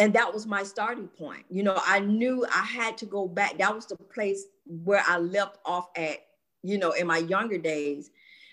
and 0.01 0.13
that 0.13 0.33
was 0.33 0.47
my 0.47 0.63
starting 0.63 1.07
point. 1.07 1.45
You 1.49 1.63
know 1.63 1.79
i 1.85 1.99
knew 1.99 2.45
i 2.51 2.63
had 2.63 2.97
to 2.97 3.05
go 3.05 3.27
back. 3.27 3.57
That 3.59 3.73
was 3.73 3.85
the 3.85 3.95
place 3.95 4.45
where 4.65 5.03
i 5.07 5.17
left 5.17 5.59
off 5.63 5.89
at 5.95 6.17
you 6.63 6.77
know 6.77 6.91
in 6.91 7.07
my 7.07 7.19
younger 7.19 7.57
days. 7.57 8.09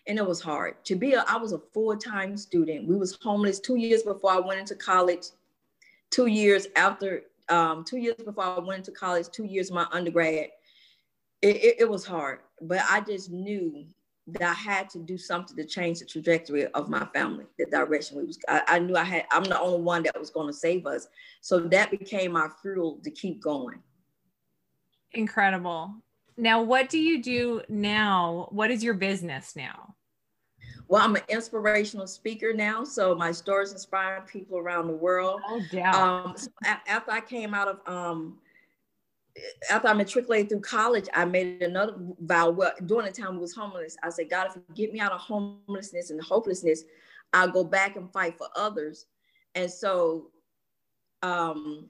And 0.07 0.19
it 0.19 0.26
was 0.26 0.40
hard 0.40 0.85
to 0.85 0.95
be 0.95 1.14
a 1.14 1.25
i 1.26 1.37
was 1.37 1.52
a 1.52 1.61
full-time 1.73 2.37
student. 2.37 2.87
We 2.87 2.97
was 2.97 3.19
homeless 3.23 3.61
two 3.61 3.76
years 3.76 4.02
before 4.02 4.33
i 4.33 4.38
went 4.38 4.61
into 4.61 4.75
college 4.75 5.26
two 6.11 6.26
years 6.26 6.67
after 6.76 7.23
um, 7.49 7.83
two 7.83 7.97
years 7.97 8.17
before 8.17 8.45
i 8.45 8.59
went 8.59 8.81
into 8.81 8.93
college 8.93 9.28
two 9.31 9.45
years 9.45 9.71
my 9.71 9.87
undergrad. 9.90 10.49
It, 11.40 11.57
it, 11.57 11.76
it 11.81 11.88
was 11.88 12.05
hard, 12.05 12.40
but 12.61 12.81
I 12.90 13.00
just 13.00 13.31
knew 13.31 13.87
that 14.33 14.43
I 14.43 14.53
had 14.53 14.91
to 14.91 14.99
do 14.99 15.17
something 15.17 15.57
to 15.57 15.65
change 15.65 16.01
the 16.01 16.05
trajectory 16.05 16.67
of 16.67 16.89
my 16.89 17.07
family, 17.15 17.47
the 17.59 17.67
direction 17.67 18.19
we 18.19 18.25
was. 18.25 18.39
I, 18.49 18.63
I 18.69 18.79
knew 18.79 18.97
I 18.97 19.05
had. 19.05 19.27
I'm 19.31 19.45
the 19.45 19.59
only 19.59 19.81
one 19.81 20.03
that 20.03 20.19
was 20.19 20.31
going 20.31 20.47
to 20.49 20.53
save 20.53 20.87
us, 20.87 21.09
so 21.41 21.61
that 21.61 21.91
became 21.91 22.33
my 22.33 22.49
fuel 22.61 23.01
to 23.05 23.11
keep 23.11 23.43
going. 23.43 23.83
Incredible. 25.13 25.95
Now, 26.37 26.63
what 26.63 26.89
do 26.89 26.99
you 26.99 27.23
do 27.23 27.63
now? 27.69 28.49
What 28.51 28.71
is 28.71 28.85
your 28.85 28.95
business 28.95 29.57
now? 29.57 29.95
Well, 30.89 31.03
I'm 31.03 31.17
an 31.17 31.23
inspirational 31.29 32.07
speaker 32.07 32.53
now, 32.53 32.85
so 32.85 33.15
my 33.15 33.33
stories 33.33 33.73
inspire 33.73 34.25
people 34.31 34.59
around 34.59 34.87
the 34.87 34.95
world. 34.95 35.41
Oh, 35.47 35.61
yeah. 35.71 35.91
Um, 35.91 36.35
so 36.37 36.49
after 36.65 37.11
I 37.11 37.21
came 37.21 37.55
out 37.55 37.69
of 37.69 37.93
um, 37.93 38.39
after 39.71 39.88
I 39.88 39.92
matriculated 39.92 40.49
through 40.49 40.61
college, 40.61 41.07
I 41.14 41.25
made 41.25 41.62
another 41.62 41.95
vow. 42.21 42.50
Well, 42.50 42.73
during 42.87 43.07
the 43.07 43.12
time 43.12 43.37
I 43.37 43.38
was 43.38 43.54
homeless, 43.54 43.97
I 44.02 44.11
said, 44.11 44.30
God, 44.30 44.49
if 44.49 44.57
you 44.57 44.62
get 44.75 44.92
me 44.92 45.00
out 45.00 45.12
of 45.12 45.21
homelessness 45.21 46.11
and 46.11 46.21
hopelessness, 46.21 46.85
I'll 47.33 47.50
go 47.50 47.64
back 47.64 47.97
and 47.97 48.11
fight 48.12 48.38
for 48.38 48.49
others. 48.57 49.07
And 49.54 49.71
so, 49.71 50.30
um, 51.23 51.88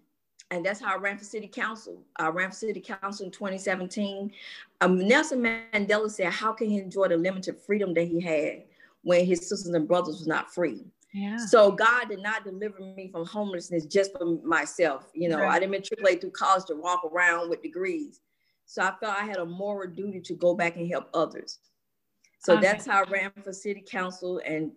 and 0.50 0.64
that's 0.64 0.80
how 0.80 0.94
I 0.94 0.98
ran 0.98 1.18
for 1.18 1.24
city 1.24 1.48
council. 1.48 2.02
I 2.16 2.28
ran 2.28 2.50
for 2.50 2.56
city 2.56 2.80
council 2.80 3.26
in 3.26 3.32
2017. 3.32 4.32
Um, 4.80 5.06
Nelson 5.06 5.42
Mandela 5.42 6.10
said, 6.10 6.32
how 6.32 6.52
can 6.52 6.70
he 6.70 6.78
enjoy 6.78 7.08
the 7.08 7.16
limited 7.16 7.58
freedom 7.58 7.92
that 7.94 8.04
he 8.04 8.20
had 8.20 8.62
when 9.02 9.26
his 9.26 9.40
sisters 9.48 9.66
and 9.74 9.86
brothers 9.86 10.18
was 10.18 10.26
not 10.26 10.52
free? 10.52 10.84
Yeah. 11.18 11.36
So 11.36 11.72
God 11.72 12.08
did 12.08 12.22
not 12.22 12.44
deliver 12.44 12.78
me 12.78 13.08
from 13.10 13.26
homelessness 13.26 13.86
just 13.86 14.12
for 14.16 14.38
myself. 14.44 15.10
You 15.14 15.28
know, 15.28 15.40
right. 15.40 15.50
I 15.50 15.58
didn't 15.58 15.72
matriculate 15.72 16.20
through 16.20 16.30
college 16.30 16.64
to 16.66 16.76
walk 16.76 17.02
around 17.04 17.50
with 17.50 17.60
degrees. 17.60 18.20
So 18.66 18.82
I 18.82 18.92
felt 19.00 19.16
I 19.16 19.24
had 19.24 19.38
a 19.38 19.44
moral 19.44 19.90
duty 19.90 20.20
to 20.20 20.34
go 20.34 20.54
back 20.54 20.76
and 20.76 20.88
help 20.88 21.08
others. 21.14 21.58
So 22.38 22.52
okay. 22.52 22.62
that's 22.62 22.86
how 22.86 23.02
I 23.02 23.10
ran 23.10 23.32
for 23.42 23.52
city 23.52 23.82
council. 23.90 24.40
And 24.46 24.70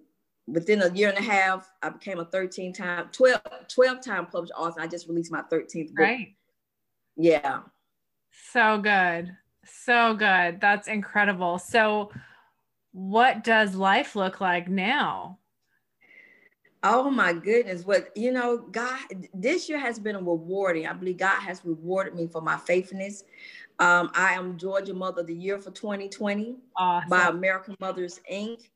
within 0.47 0.81
a 0.81 0.91
year 0.93 1.09
and 1.09 1.17
a 1.17 1.21
half, 1.21 1.69
I 1.83 1.89
became 1.89 2.19
a 2.19 2.25
13 2.25 2.73
time, 2.73 3.09
12, 3.11 3.41
12 3.67 4.01
time 4.01 4.25
published 4.25 4.53
author. 4.57 4.81
I 4.81 4.87
just 4.87 5.07
released 5.07 5.31
my 5.31 5.43
13th 5.43 5.89
book. 5.89 5.99
Right. 5.99 6.35
Yeah. 7.17 7.59
So 8.51 8.79
good. 8.79 9.35
So 9.65 10.15
good. 10.15 10.59
That's 10.59 10.87
incredible. 10.87 11.59
So 11.59 12.11
what 12.93 13.43
does 13.43 13.75
life 13.75 14.15
look 14.15 14.41
like 14.41 14.67
now? 14.67 15.37
Oh 16.83 17.11
my 17.11 17.33
goodness. 17.33 17.85
What 17.85 18.15
you 18.17 18.31
know, 18.31 18.57
God, 18.57 18.99
this 19.33 19.69
year 19.69 19.79
has 19.79 19.99
been 19.99 20.15
a 20.15 20.19
rewarding. 20.19 20.87
I 20.87 20.93
believe 20.93 21.17
God 21.17 21.39
has 21.39 21.63
rewarded 21.63 22.15
me 22.15 22.27
for 22.27 22.41
my 22.41 22.57
faithfulness. 22.57 23.23
Um, 23.79 24.11
I 24.15 24.33
am 24.33 24.57
Georgia 24.57 24.93
Mother 24.93 25.21
of 25.21 25.27
the 25.27 25.35
Year 25.35 25.59
for 25.59 25.71
2020 25.71 26.57
awesome. 26.75 27.09
by 27.09 27.27
American 27.27 27.75
Mothers 27.79 28.19
Inc. 28.31 28.69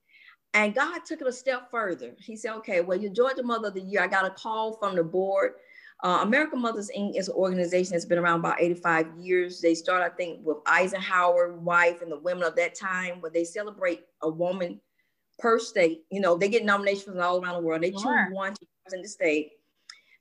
And 0.54 0.74
God 0.74 1.00
took 1.06 1.22
it 1.22 1.28
a 1.28 1.34
step 1.34 1.70
further. 1.70 2.16
He 2.20 2.36
said, 2.36 2.54
okay, 2.56 2.82
well, 2.82 2.98
you're 2.98 3.12
Georgia 3.12 3.44
Mother 3.44 3.68
of 3.68 3.74
the 3.74 3.82
Year. 3.82 4.02
I 4.02 4.08
got 4.08 4.26
a 4.26 4.30
call 4.30 4.74
from 4.78 4.96
the 4.96 5.04
board. 5.04 5.54
Uh, 6.04 6.20
American 6.22 6.62
Mothers 6.62 6.90
Inc. 6.98 7.18
is 7.18 7.28
an 7.28 7.36
organization 7.36 7.94
that's 7.94 8.06
been 8.06 8.20
around 8.20 8.40
about 8.40 8.62
85 8.62 9.08
years. 9.18 9.62
They 9.62 9.76
started, 9.76 10.06
I 10.06 10.16
think, 10.16 10.46
with 10.46 10.58
Eisenhower 10.66 11.54
wife 11.54 12.02
and 12.02 12.12
the 12.12 12.20
women 12.20 12.44
of 12.44 12.56
that 12.56 12.76
time, 12.76 13.20
where 13.22 13.32
they 13.32 13.44
celebrate 13.44 14.02
a 14.22 14.30
woman 14.30 14.80
per 15.40 15.60
state. 15.60 16.04
You 16.12 16.22
know, 16.22 16.38
they 16.38 16.50
get 16.50 16.66
nominations 16.66 17.04
from 17.04 17.20
all 17.20 17.42
around 17.42 17.62
the 17.62 17.68
world. 17.68 17.82
They 17.82 17.92
sure. 17.92 18.02
choose 18.02 18.34
one 18.34 18.54
to 18.54 18.66
represent 18.84 19.04
the 19.04 19.10
state. 19.10 19.52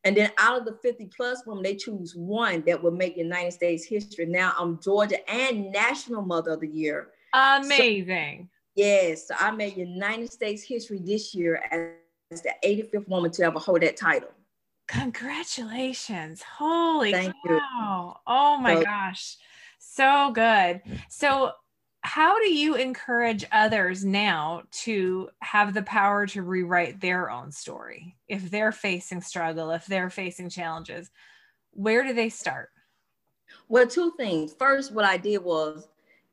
And 0.05 0.15
then 0.15 0.31
out 0.37 0.59
of 0.59 0.67
the 0.67 0.79
50 0.83 1.09
plus 1.17 1.43
women, 1.47 1.63
they 1.63 1.77
choose 1.77 2.15
one 2.15 2.63
that 2.67 2.83
will 2.83 2.91
make 2.91 3.17
United 3.17 3.53
States 3.53 3.87
history. 3.87 4.27
Now 4.27 4.53
I'm 4.59 4.79
Georgia 4.81 5.19
and 5.31 5.73
National 5.73 6.23
Mother 6.23 6.53
of 6.53 6.61
the 6.61 6.69
Year. 6.69 7.09
Amazing. 7.33 8.49
So, 8.51 8.83
yes. 8.83 9.29
So 9.29 9.35
I 9.39 9.51
made 9.51 9.77
United 9.77 10.31
States 10.31 10.63
history 10.63 11.01
this 11.03 11.35
year 11.35 11.63
as 11.71 12.43
the 12.43 12.53
85th 12.63 13.09
woman 13.09 13.31
to 13.33 13.45
ever 13.45 13.59
hold 13.59 13.81
that 13.81 13.97
title. 13.97 14.29
Congratulations. 14.89 16.43
Holy 16.43 17.13
Thank 17.13 17.35
cow. 17.47 18.13
You. 18.15 18.21
Oh 18.27 18.59
my 18.59 18.75
so, 18.75 18.85
gosh. 18.85 19.37
So 19.79 20.31
good. 20.35 20.83
So 21.09 21.53
how 22.05 22.39
do 22.39 22.53
you 22.53 22.75
encourage 22.75 23.47
others 23.51 24.05
now 24.05 24.63
to 24.71 25.31
have 25.41 25.73
the 25.73 25.83
power 25.83 26.27
to 26.27 26.43
rewrite 26.43 27.01
their 27.01 27.31
own 27.31 27.51
story? 27.51 28.15
If 28.29 28.51
they're 28.51 28.73
facing 28.73 29.23
struggle 29.23 29.71
if 29.71 29.87
they're 29.87 30.11
facing 30.11 30.51
challenges 30.51 31.11
where 31.73 32.05
do 32.05 32.13
they 32.13 32.29
start? 32.29 32.69
Well 33.69 33.87
two 33.87 34.13
things. 34.17 34.55
First 34.59 34.93
what 34.93 35.05
i 35.05 35.17
did 35.17 35.39
was 35.39 35.89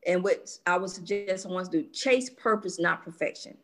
and 0.05 0.23
what 0.23 0.49
i 0.67 0.77
would 0.77 0.89
suggest 0.89 1.43
someone 1.43 1.63
to 1.65 1.71
do 1.71 1.89
chase 1.89 2.29
purpose 2.29 2.79
not 2.79 3.03
perfection. 3.03 3.57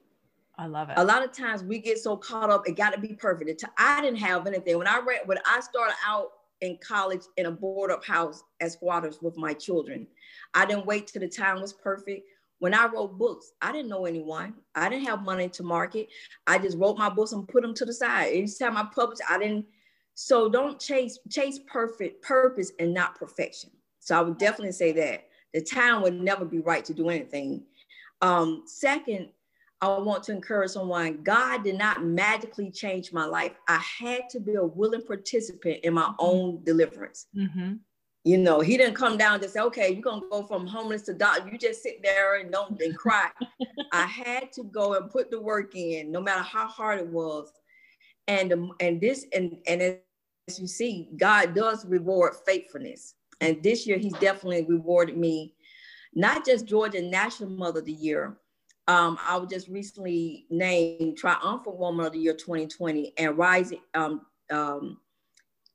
I 0.58 0.66
love 0.66 0.90
it. 0.90 0.98
A 0.98 1.04
lot 1.04 1.24
of 1.24 1.34
times 1.34 1.64
we 1.64 1.78
get 1.78 2.00
so 2.00 2.18
caught 2.18 2.50
up 2.50 2.68
it 2.68 2.76
got 2.76 2.94
to 2.94 3.00
be 3.00 3.14
perfect. 3.14 3.64
I 3.78 4.02
didn't 4.02 4.20
have 4.20 4.48
anything. 4.48 4.78
When 4.78 4.88
i 4.88 5.00
read 5.00 5.22
when 5.26 5.40
i 5.46 5.60
started 5.60 5.96
out 6.06 6.32
in 6.62 6.78
college 6.86 7.22
in 7.38 7.46
a 7.46 7.52
board 7.52 7.92
up 7.92 8.04
house 8.04 8.44
as 8.60 8.74
squatters 8.74 9.20
with 9.22 9.38
my 9.38 9.54
children. 9.54 10.08
I 10.54 10.66
didn't 10.66 10.86
wait 10.86 11.08
till 11.08 11.22
the 11.22 11.28
time 11.28 11.62
was 11.62 11.74
perfect. 11.74 12.28
When 12.60 12.74
I 12.74 12.88
wrote 12.88 13.18
books, 13.18 13.52
I 13.62 13.72
didn't 13.72 13.90
know 13.90 14.06
anyone. 14.06 14.56
I 14.74 14.90
didn't 14.90 15.06
have 15.06 15.24
money 15.24 15.48
to 15.50 15.64
market. 15.64 16.08
I 16.48 16.58
just 16.58 16.78
wrote 16.78 16.98
my 16.98 17.10
books 17.10 17.32
and 17.32 17.48
put 17.48 17.62
them 17.62 17.76
to 17.76 17.86
the 17.86 17.94
side. 17.94 18.34
Each 18.34 18.58
time 18.58 18.78
I 18.78 18.88
published, 18.94 19.22
I 19.30 19.38
didn't. 19.38 19.66
So 20.16 20.50
don't 20.50 20.80
chase 20.80 21.20
chase 21.30 21.60
perfect 21.68 22.24
purpose 22.24 22.72
and 22.80 22.94
not 22.94 23.16
perfection. 23.20 23.70
So 24.00 24.18
I 24.18 24.22
would 24.22 24.40
definitely 24.40 24.72
say 24.72 24.92
that 24.94 25.26
the 25.54 25.62
time 25.62 26.02
would 26.02 26.20
never 26.20 26.46
be 26.46 26.60
right 26.60 26.84
to 26.86 26.94
do 26.94 27.10
anything. 27.10 27.64
Um, 28.22 28.64
second, 28.66 29.30
I 29.82 29.98
want 30.00 30.24
to 30.24 30.32
encourage 30.32 30.72
someone 30.72 31.22
God 31.24 31.64
did 31.64 31.78
not 31.78 32.04
magically 32.04 32.72
change 32.72 33.14
my 33.14 33.26
life. 33.26 33.54
I 33.68 33.78
had 33.78 34.30
to 34.32 34.40
be 34.40 34.56
a 34.56 34.66
willing 34.66 35.04
participant 35.04 35.82
in 35.84 35.94
my 35.94 36.04
mm-hmm. 36.04 36.16
own 36.20 36.64
deliverance. 36.64 37.28
Mm-hmm. 37.36 37.74
You 38.24 38.38
know, 38.38 38.60
He 38.60 38.76
didn't 38.76 38.96
come 38.96 39.18
down 39.18 39.42
and 39.42 39.52
say, 39.52 39.60
okay, 39.62 39.94
you're 39.94 40.02
going 40.02 40.22
to 40.22 40.30
go 40.30 40.44
from 40.44 40.66
homeless 40.66 41.04
to 41.04 41.14
doctor. 41.14 41.50
You 41.52 41.58
just 41.60 41.84
sit 41.84 42.02
there 42.02 42.40
and 42.40 42.52
don't 42.52 42.82
and 42.82 42.98
cry. 42.98 43.30
I 43.94 44.06
had 44.06 44.52
to 44.54 44.64
go 44.64 44.96
and 44.96 45.12
put 45.12 45.30
the 45.30 45.40
work 45.40 45.76
in, 45.76 46.12
no 46.12 46.22
matter 46.22 46.42
how 46.42 46.68
hard 46.68 47.00
it 47.00 47.08
was. 47.08 47.52
And, 48.28 48.52
um, 48.52 48.72
and 48.80 49.00
this, 49.00 49.26
and, 49.32 49.58
and 49.68 49.82
as 49.82 50.60
you 50.60 50.68
see, 50.68 51.10
God 51.18 51.54
does 51.54 51.86
reward 51.86 52.34
faithfulness. 52.46 53.14
And 53.42 53.62
this 53.62 53.86
year, 53.86 54.00
He's 54.00 54.14
definitely 54.14 54.66
rewarded 54.66 55.16
me, 55.18 55.54
not 56.16 56.46
just 56.46 56.66
Georgia 56.66 57.02
National 57.02 57.52
Mother 57.52 57.80
of 57.80 57.86
the 57.86 57.94
Year, 57.94 58.38
um, 58.88 59.18
I 59.22 59.38
was 59.38 59.50
just 59.50 59.68
recently 59.68 60.46
named 60.50 61.18
Triumphant 61.18 61.78
Woman 61.78 62.06
of 62.06 62.14
the 62.14 62.20
Year 62.20 62.34
2020 62.34 63.14
and 63.18 63.38
Rising 63.38 63.82
um, 63.94 64.26
um, 64.50 64.98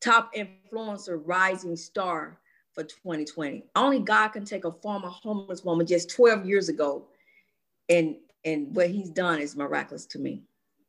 Top 0.01 0.35
Influencer 0.35 1.21
Rising 1.23 1.77
Star 1.77 2.39
for 2.73 2.85
2020. 2.85 3.65
Only 3.77 4.01
God 4.01 4.29
can 4.29 4.45
take 4.45 4.65
a 4.65 4.73
former 4.73 5.09
homeless 5.09 5.63
woman 5.63 5.87
just 5.87 6.11
12 6.11 6.47
years 6.47 6.69
ago, 6.69 7.07
and 7.89 8.17
and 8.45 8.75
what 8.75 8.89
He's 8.89 9.11
done 9.11 9.41
is 9.41 9.57
miraculous 9.57 10.07
to 10.07 10.19
me. 10.19 10.43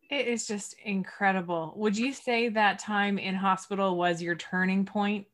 It 0.09 0.27
is 0.27 0.47
just 0.47 0.75
incredible. 0.85 1.73
Would 1.75 1.97
you 1.97 2.13
say 2.13 2.47
that 2.49 2.79
time 2.79 3.17
in 3.17 3.35
hospital 3.35 3.97
was 3.97 4.21
your 4.21 4.35
turning 4.35 4.85
point 4.85 5.25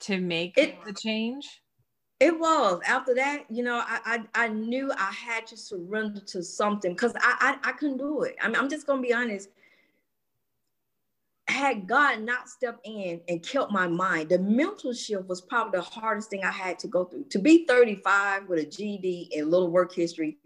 to 0.00 0.20
make 0.20 0.56
it, 0.56 0.84
the 0.84 0.92
change? 0.92 1.61
It 2.22 2.38
was 2.38 2.80
after 2.86 3.16
that, 3.16 3.46
you 3.50 3.64
know, 3.64 3.82
I 3.84 4.22
I, 4.34 4.44
I 4.44 4.48
knew 4.48 4.92
I 4.96 5.10
had 5.10 5.44
to 5.48 5.56
surrender 5.56 6.20
to 6.20 6.40
something 6.40 6.92
because 6.92 7.12
I, 7.16 7.58
I 7.64 7.70
I 7.70 7.72
couldn't 7.72 7.96
do 7.96 8.22
it. 8.22 8.36
I 8.40 8.46
mean, 8.46 8.54
I'm 8.54 8.68
just 8.68 8.86
gonna 8.86 9.02
be 9.02 9.12
honest. 9.12 9.48
Had 11.48 11.88
God 11.88 12.20
not 12.20 12.48
stepped 12.48 12.86
in 12.86 13.20
and 13.26 13.42
kept 13.42 13.72
my 13.72 13.88
mind, 13.88 14.28
the 14.28 14.38
mental 14.38 14.92
shift 14.92 15.26
was 15.28 15.40
probably 15.40 15.80
the 15.80 15.82
hardest 15.82 16.30
thing 16.30 16.44
I 16.44 16.52
had 16.52 16.78
to 16.78 16.86
go 16.86 17.06
through. 17.06 17.24
To 17.24 17.40
be 17.40 17.66
35 17.66 18.48
with 18.48 18.60
a 18.60 18.66
GD 18.66 19.36
and 19.36 19.50
little 19.50 19.72
work 19.72 19.92
history, 19.92 20.38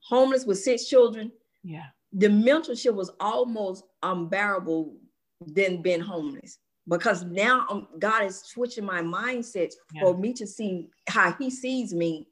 homeless 0.00 0.44
with 0.44 0.58
six 0.58 0.84
children. 0.84 1.32
Yeah. 1.62 1.86
The 2.12 2.28
mental 2.28 2.74
shift 2.74 2.96
was 2.96 3.10
almost 3.18 3.84
unbearable 4.02 4.94
than 5.40 5.80
being 5.80 6.00
homeless 6.00 6.58
because 6.88 7.24
now 7.24 7.66
um, 7.70 7.88
God 7.98 8.24
is 8.24 8.40
switching 8.40 8.84
my 8.84 9.00
mindset 9.00 9.72
yeah. 9.92 10.02
for 10.02 10.16
me 10.16 10.32
to 10.34 10.46
see 10.46 10.88
how 11.08 11.32
He 11.32 11.50
sees 11.50 11.94
me. 11.94 12.28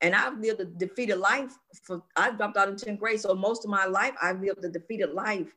And 0.00 0.14
I've 0.14 0.38
lived 0.38 0.60
a 0.60 0.64
defeated 0.64 1.18
life. 1.18 1.52
For 1.84 2.02
I've 2.16 2.36
dropped 2.36 2.56
out 2.56 2.68
in 2.68 2.74
10th 2.74 2.98
grade, 2.98 3.20
so 3.20 3.34
most 3.34 3.64
of 3.64 3.70
my 3.70 3.84
life 3.84 4.14
I've 4.20 4.40
lived 4.40 4.64
a 4.64 4.68
defeated 4.68 5.12
life. 5.12 5.54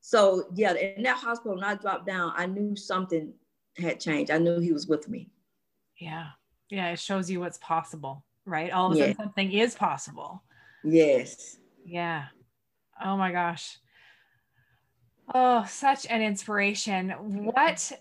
So 0.00 0.44
yeah, 0.54 0.74
in 0.74 1.02
that 1.02 1.18
hospital, 1.18 1.56
when 1.56 1.64
I 1.64 1.74
dropped 1.74 2.06
down, 2.06 2.32
I 2.36 2.46
knew 2.46 2.76
something 2.76 3.34
had 3.76 4.00
changed. 4.00 4.30
I 4.30 4.38
knew 4.38 4.60
He 4.60 4.72
was 4.72 4.86
with 4.86 5.08
me. 5.08 5.28
Yeah, 5.98 6.28
yeah, 6.70 6.92
it 6.92 6.98
shows 6.98 7.30
you 7.30 7.40
what's 7.40 7.58
possible, 7.58 8.24
right? 8.44 8.70
All 8.70 8.86
of 8.86 8.96
a 8.96 9.00
sudden, 9.00 9.16
something 9.16 9.52
is 9.52 9.74
possible. 9.74 10.42
Yes. 10.84 11.58
Yeah. 11.84 12.26
Oh 13.04 13.16
my 13.16 13.32
gosh. 13.32 13.78
Oh, 15.34 15.64
such 15.68 16.06
an 16.06 16.22
inspiration. 16.22 17.10
What 17.10 17.92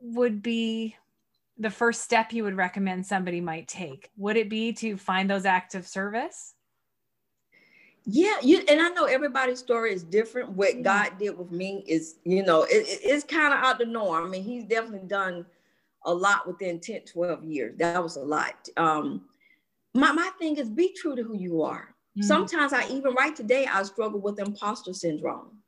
would 0.00 0.42
be 0.42 0.96
the 1.58 1.70
first 1.70 2.02
step 2.02 2.32
you 2.32 2.44
would 2.44 2.56
recommend 2.56 3.04
somebody 3.06 3.40
might 3.40 3.68
take? 3.68 4.10
Would 4.16 4.36
it 4.36 4.48
be 4.48 4.72
to 4.74 4.96
find 4.96 5.28
those 5.28 5.44
acts 5.44 5.74
of 5.74 5.86
service? 5.86 6.54
Yeah, 8.06 8.36
you 8.42 8.62
and 8.66 8.80
I 8.80 8.88
know 8.88 9.04
everybody's 9.04 9.58
story 9.58 9.92
is 9.92 10.02
different. 10.02 10.50
What 10.50 10.82
God 10.82 11.18
did 11.18 11.36
with 11.36 11.52
me 11.52 11.84
is, 11.86 12.16
you 12.24 12.42
know, 12.42 12.62
it, 12.62 12.86
it's 12.88 13.24
kind 13.24 13.52
of 13.52 13.60
out 13.60 13.78
the 13.78 13.84
norm. 13.84 14.24
I 14.24 14.28
mean, 14.28 14.42
He's 14.42 14.64
definitely 14.64 15.06
done 15.06 15.44
a 16.06 16.14
lot 16.14 16.46
within 16.46 16.80
10, 16.80 17.02
12 17.02 17.44
years. 17.44 17.76
That 17.78 18.02
was 18.02 18.16
a 18.16 18.22
lot. 18.22 18.68
Um, 18.78 19.26
my, 19.94 20.12
my 20.12 20.30
thing 20.38 20.56
is 20.56 20.70
be 20.70 20.94
true 20.94 21.14
to 21.14 21.22
who 21.22 21.36
you 21.36 21.62
are. 21.62 21.94
Mm-hmm. 22.16 22.22
Sometimes 22.22 22.72
I 22.72 22.88
even 22.88 23.12
right 23.12 23.36
today, 23.36 23.66
I 23.66 23.82
struggle 23.82 24.20
with 24.20 24.40
imposter 24.40 24.94
syndrome 24.94 25.59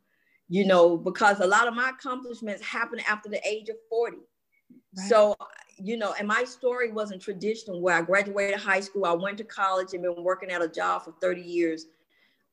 you 0.53 0.67
know, 0.67 0.99
because 0.99 1.41
a 1.41 1.47
lot 1.47 1.67
of 1.67 1.73
my 1.73 1.89
accomplishments 1.89 2.63
happened 2.63 3.01
after 3.09 3.31
the 3.31 3.41
age 3.49 3.71
of 3.71 3.77
40. 3.89 4.19
Right. 4.19 5.09
So, 5.09 5.35
you 5.79 5.97
know, 5.97 6.15
and 6.19 6.29
my 6.29 6.45
story 6.45 6.93
wasn't 6.93 7.23
traditional 7.23 7.81
where 7.81 7.97
I 7.97 8.03
graduated 8.03 8.61
high 8.61 8.81
school, 8.81 9.07
I 9.07 9.15
went 9.15 9.39
to 9.39 9.45
college 9.45 9.95
and 9.95 10.03
been 10.03 10.23
working 10.23 10.51
at 10.51 10.61
a 10.61 10.69
job 10.69 11.05
for 11.05 11.15
30 11.23 11.41
years. 11.41 11.87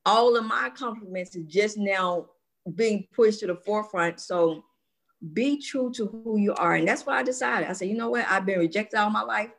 All 0.06 0.38
of 0.38 0.46
my 0.46 0.68
accomplishments 0.68 1.36
is 1.36 1.44
just 1.48 1.78
now 1.78 2.28
being 2.74 3.06
pushed 3.12 3.42
to 3.42 3.48
the 3.48 3.58
forefront. 3.58 4.22
So 4.22 4.64
be 5.34 5.62
true 5.62 5.92
to 5.96 6.06
who 6.06 6.40
you 6.40 6.54
are. 6.54 6.76
And 6.76 6.88
that's 6.88 7.06
why 7.06 7.20
I 7.20 7.24
decided. 7.24 7.68
I 7.68 7.74
said, 7.74 7.90
you 7.90 7.98
know 7.98 8.12
what? 8.12 8.26
I've 8.30 8.46
been 8.46 8.60
rejected 8.60 8.98
all 8.98 9.10
my 9.10 9.24
life. 9.24 9.50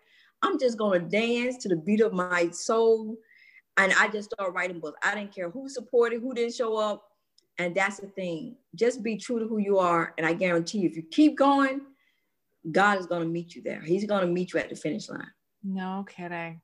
I'm 0.40 0.58
just 0.58 0.78
gonna 0.78 1.00
dance 1.00 1.58
to 1.58 1.68
the 1.68 1.76
beat 1.76 2.00
of 2.00 2.14
my 2.14 2.48
soul. 2.52 3.18
And 3.76 3.92
I 3.98 4.08
just 4.08 4.30
started 4.30 4.54
writing 4.54 4.80
books. 4.80 4.98
I 5.02 5.14
didn't 5.14 5.34
care 5.34 5.50
who 5.50 5.68
supported, 5.68 6.22
who 6.22 6.32
didn't 6.32 6.54
show 6.54 6.78
up. 6.78 7.09
And 7.60 7.74
that's 7.74 7.98
the 7.98 8.06
thing. 8.06 8.56
Just 8.74 9.02
be 9.02 9.18
true 9.18 9.38
to 9.38 9.46
who 9.46 9.58
you 9.58 9.78
are. 9.78 10.14
And 10.16 10.26
I 10.26 10.32
guarantee 10.32 10.78
you, 10.78 10.88
if 10.88 10.96
you 10.96 11.02
keep 11.02 11.36
going, 11.36 11.82
God 12.72 12.98
is 12.98 13.06
going 13.06 13.20
to 13.20 13.28
meet 13.28 13.54
you 13.54 13.62
there. 13.62 13.82
He's 13.82 14.06
going 14.06 14.22
to 14.22 14.26
meet 14.26 14.54
you 14.54 14.60
at 14.60 14.70
the 14.70 14.76
finish 14.76 15.10
line. 15.10 15.30
No 15.62 16.06
kidding. 16.08 16.62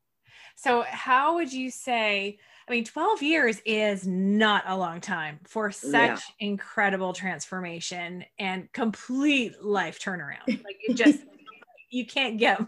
So, 0.54 0.84
how 0.88 1.34
would 1.34 1.52
you 1.52 1.70
say? 1.70 2.38
I 2.66 2.72
mean, 2.72 2.84
12 2.84 3.22
years 3.22 3.60
is 3.66 4.06
not 4.06 4.64
a 4.66 4.76
long 4.76 5.00
time 5.02 5.38
for 5.44 5.70
such 5.70 5.92
yeah. 5.92 6.18
incredible 6.40 7.12
transformation 7.12 8.24
and 8.38 8.72
complete 8.72 9.62
life 9.62 10.00
turnaround. 10.00 10.48
Like, 10.48 10.78
it 10.80 10.94
just, 10.94 11.20
you 11.90 12.06
can't 12.06 12.38
get 12.38 12.60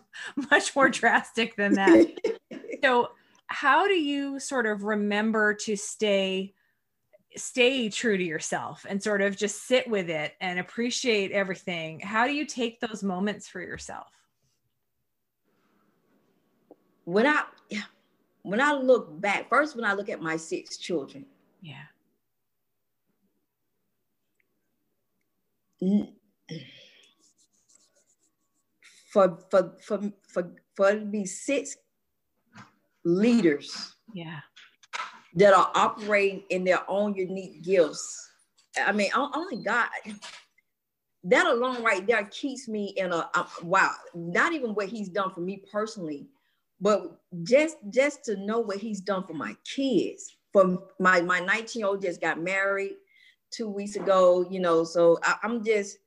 much 0.50 0.76
more 0.76 0.90
drastic 0.90 1.56
than 1.56 1.72
that. 1.74 2.36
so, 2.84 3.08
how 3.46 3.88
do 3.88 3.94
you 3.94 4.38
sort 4.38 4.66
of 4.66 4.84
remember 4.84 5.54
to 5.54 5.74
stay 5.76 6.52
stay 7.36 7.88
true 7.88 8.16
to 8.16 8.24
yourself 8.24 8.86
and 8.88 9.02
sort 9.02 9.20
of 9.20 9.36
just 9.36 9.66
sit 9.66 9.88
with 9.88 10.08
it 10.08 10.34
and 10.40 10.58
appreciate 10.58 11.30
everything. 11.32 12.00
How 12.00 12.26
do 12.26 12.32
you 12.32 12.46
take 12.46 12.80
those 12.80 13.02
moments 13.02 13.48
for 13.48 13.60
yourself? 13.60 14.08
When 17.04 17.26
i 17.26 17.44
when 18.42 18.60
i 18.60 18.72
look 18.72 19.18
back 19.20 19.48
first 19.48 19.76
when 19.76 19.84
i 19.84 19.94
look 19.94 20.08
at 20.08 20.20
my 20.20 20.36
six 20.36 20.76
children. 20.76 21.24
Yeah. 21.62 21.84
For 29.10 29.38
for 29.50 29.74
for 29.80 30.12
for 30.28 30.52
for 30.76 30.96
be 30.96 31.24
six 31.24 31.76
leaders. 33.04 33.94
Yeah 34.12 34.40
that 35.34 35.54
are 35.54 35.70
operating 35.74 36.42
in 36.50 36.64
their 36.64 36.88
own 36.88 37.14
unique 37.14 37.62
gifts. 37.62 38.30
I 38.76 38.92
mean, 38.92 39.10
oh, 39.14 39.30
oh 39.32 39.40
only 39.40 39.62
God. 39.62 39.88
That 41.24 41.46
alone, 41.46 41.82
right 41.82 42.06
there, 42.06 42.24
keeps 42.26 42.68
me 42.68 42.94
in 42.96 43.12
a 43.12 43.28
wow. 43.62 43.92
Not 44.14 44.52
even 44.52 44.74
what 44.74 44.88
He's 44.88 45.08
done 45.08 45.30
for 45.30 45.40
me 45.40 45.62
personally, 45.70 46.28
but 46.80 47.20
just 47.42 47.76
just 47.90 48.24
to 48.26 48.36
know 48.36 48.60
what 48.60 48.78
He's 48.78 49.00
done 49.00 49.24
for 49.24 49.34
my 49.34 49.56
kids. 49.64 50.36
For 50.52 50.78
my 50.98 51.20
my 51.20 51.40
19 51.40 51.80
year 51.80 51.88
old 51.88 52.02
just 52.02 52.20
got 52.20 52.40
married 52.40 52.92
two 53.50 53.68
weeks 53.68 53.96
ago. 53.96 54.46
You 54.48 54.60
know, 54.60 54.84
so 54.84 55.18
I, 55.22 55.36
I'm 55.42 55.64
just. 55.64 55.98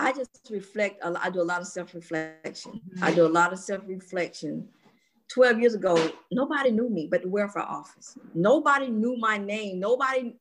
I 0.00 0.12
just 0.12 0.48
reflect. 0.48 1.02
I 1.04 1.28
do 1.28 1.40
a 1.40 1.42
lot 1.42 1.60
of 1.60 1.66
self 1.66 1.92
reflection. 1.94 2.80
I 3.02 3.12
do 3.12 3.26
a 3.26 3.28
lot 3.28 3.52
of 3.52 3.58
self 3.58 3.82
reflection 3.86 4.68
12 5.28 5.60
years 5.60 5.74
ago, 5.74 6.10
nobody 6.30 6.70
knew 6.70 6.88
me 6.88 7.06
but 7.10 7.22
the 7.22 7.28
welfare 7.28 7.62
office. 7.62 8.18
Nobody 8.34 8.88
knew 8.88 9.16
my 9.16 9.38
name. 9.38 9.78
Nobody, 9.78 10.34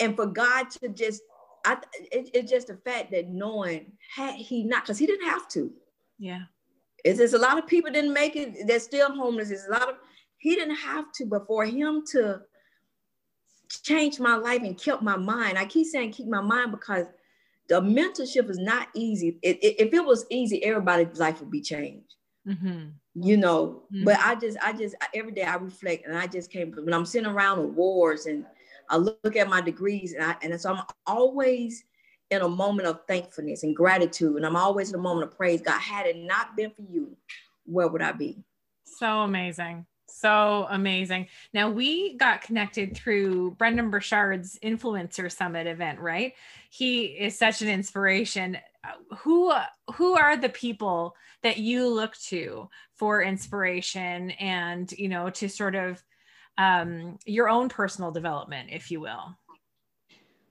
and 0.00 0.16
for 0.16 0.26
God 0.26 0.70
to 0.70 0.88
just, 0.88 1.22
I, 1.64 1.78
it, 2.10 2.30
it's 2.34 2.50
just 2.50 2.68
the 2.68 2.76
fact 2.76 3.12
that 3.12 3.28
knowing 3.28 3.92
had 4.14 4.34
he 4.34 4.64
not, 4.64 4.82
because 4.82 4.98
he 4.98 5.06
didn't 5.06 5.28
have 5.28 5.48
to. 5.48 5.72
Yeah. 6.18 6.42
It's 7.04 7.18
there's 7.18 7.34
a 7.34 7.38
lot 7.38 7.58
of 7.58 7.66
people 7.66 7.90
didn't 7.90 8.12
make 8.12 8.36
it, 8.36 8.66
they're 8.66 8.80
still 8.80 9.14
homeless. 9.14 9.48
There's 9.48 9.66
a 9.66 9.72
lot 9.72 9.88
of, 9.88 9.96
he 10.38 10.54
didn't 10.54 10.76
have 10.76 11.12
to, 11.12 11.26
but 11.26 11.46
for 11.46 11.64
him 11.64 12.02
to 12.12 12.40
change 13.82 14.18
my 14.18 14.34
life 14.34 14.62
and 14.62 14.76
keep 14.76 15.00
my 15.00 15.16
mind, 15.16 15.58
I 15.58 15.64
keep 15.64 15.86
saying 15.86 16.12
keep 16.12 16.26
my 16.26 16.40
mind 16.40 16.72
because 16.72 17.06
the 17.68 17.80
mentorship 17.80 18.50
is 18.50 18.58
not 18.58 18.88
easy. 18.94 19.38
It, 19.42 19.62
it, 19.62 19.80
if 19.80 19.94
it 19.94 20.04
was 20.04 20.26
easy, 20.28 20.62
everybody's 20.64 21.18
life 21.18 21.40
would 21.40 21.50
be 21.50 21.62
changed. 21.62 22.16
Mm-hmm. 22.46 22.88
You 23.14 23.36
know 23.36 23.82
mm-hmm. 23.92 24.04
but 24.04 24.18
i 24.18 24.34
just 24.34 24.56
i 24.62 24.72
just 24.72 24.94
every 25.14 25.32
day 25.32 25.42
i 25.42 25.56
reflect 25.56 26.06
and 26.06 26.16
i 26.16 26.26
just 26.26 26.50
came 26.50 26.72
when 26.72 26.94
i'm 26.94 27.04
sitting 27.04 27.28
around 27.28 27.58
awards 27.58 28.24
and 28.24 28.46
i 28.88 28.96
look 28.96 29.36
at 29.36 29.48
my 29.48 29.60
degrees 29.60 30.14
and 30.14 30.24
i 30.24 30.34
and 30.42 30.58
so 30.58 30.72
i'm 30.72 30.82
always 31.06 31.84
in 32.30 32.40
a 32.40 32.48
moment 32.48 32.88
of 32.88 33.00
thankfulness 33.06 33.62
and 33.62 33.76
gratitude 33.76 34.36
and 34.36 34.46
i'm 34.46 34.56
always 34.56 34.88
in 34.88 34.94
a 34.94 35.02
moment 35.02 35.30
of 35.30 35.36
praise. 35.36 35.60
God 35.60 35.80
had 35.80 36.06
it 36.06 36.16
not 36.16 36.56
been 36.56 36.70
for 36.70 36.82
you 36.82 37.14
where 37.66 37.88
would 37.88 38.02
i 38.02 38.12
be? 38.12 38.42
So 38.84 39.20
amazing 39.20 39.84
so 40.14 40.66
amazing. 40.70 41.28
Now 41.52 41.70
we 41.70 42.16
got 42.16 42.42
connected 42.42 42.96
through 42.96 43.52
Brendon 43.52 43.90
Burchard's 43.90 44.58
influencer 44.62 45.30
summit 45.30 45.66
event, 45.66 46.00
right? 46.00 46.34
He 46.70 47.04
is 47.04 47.38
such 47.38 47.62
an 47.62 47.68
inspiration 47.68 48.58
who 49.18 49.52
who 49.94 50.16
are 50.16 50.36
the 50.36 50.48
people 50.48 51.14
that 51.42 51.58
you 51.58 51.88
look 51.88 52.16
to 52.16 52.68
for 52.94 53.22
inspiration 53.22 54.30
and 54.32 54.90
you 54.92 55.08
know 55.08 55.30
to 55.30 55.48
sort 55.48 55.74
of 55.74 56.02
um, 56.58 57.18
your 57.26 57.48
own 57.48 57.68
personal 57.68 58.10
development 58.10 58.70
if 58.72 58.90
you 58.90 59.00
will 59.00 59.36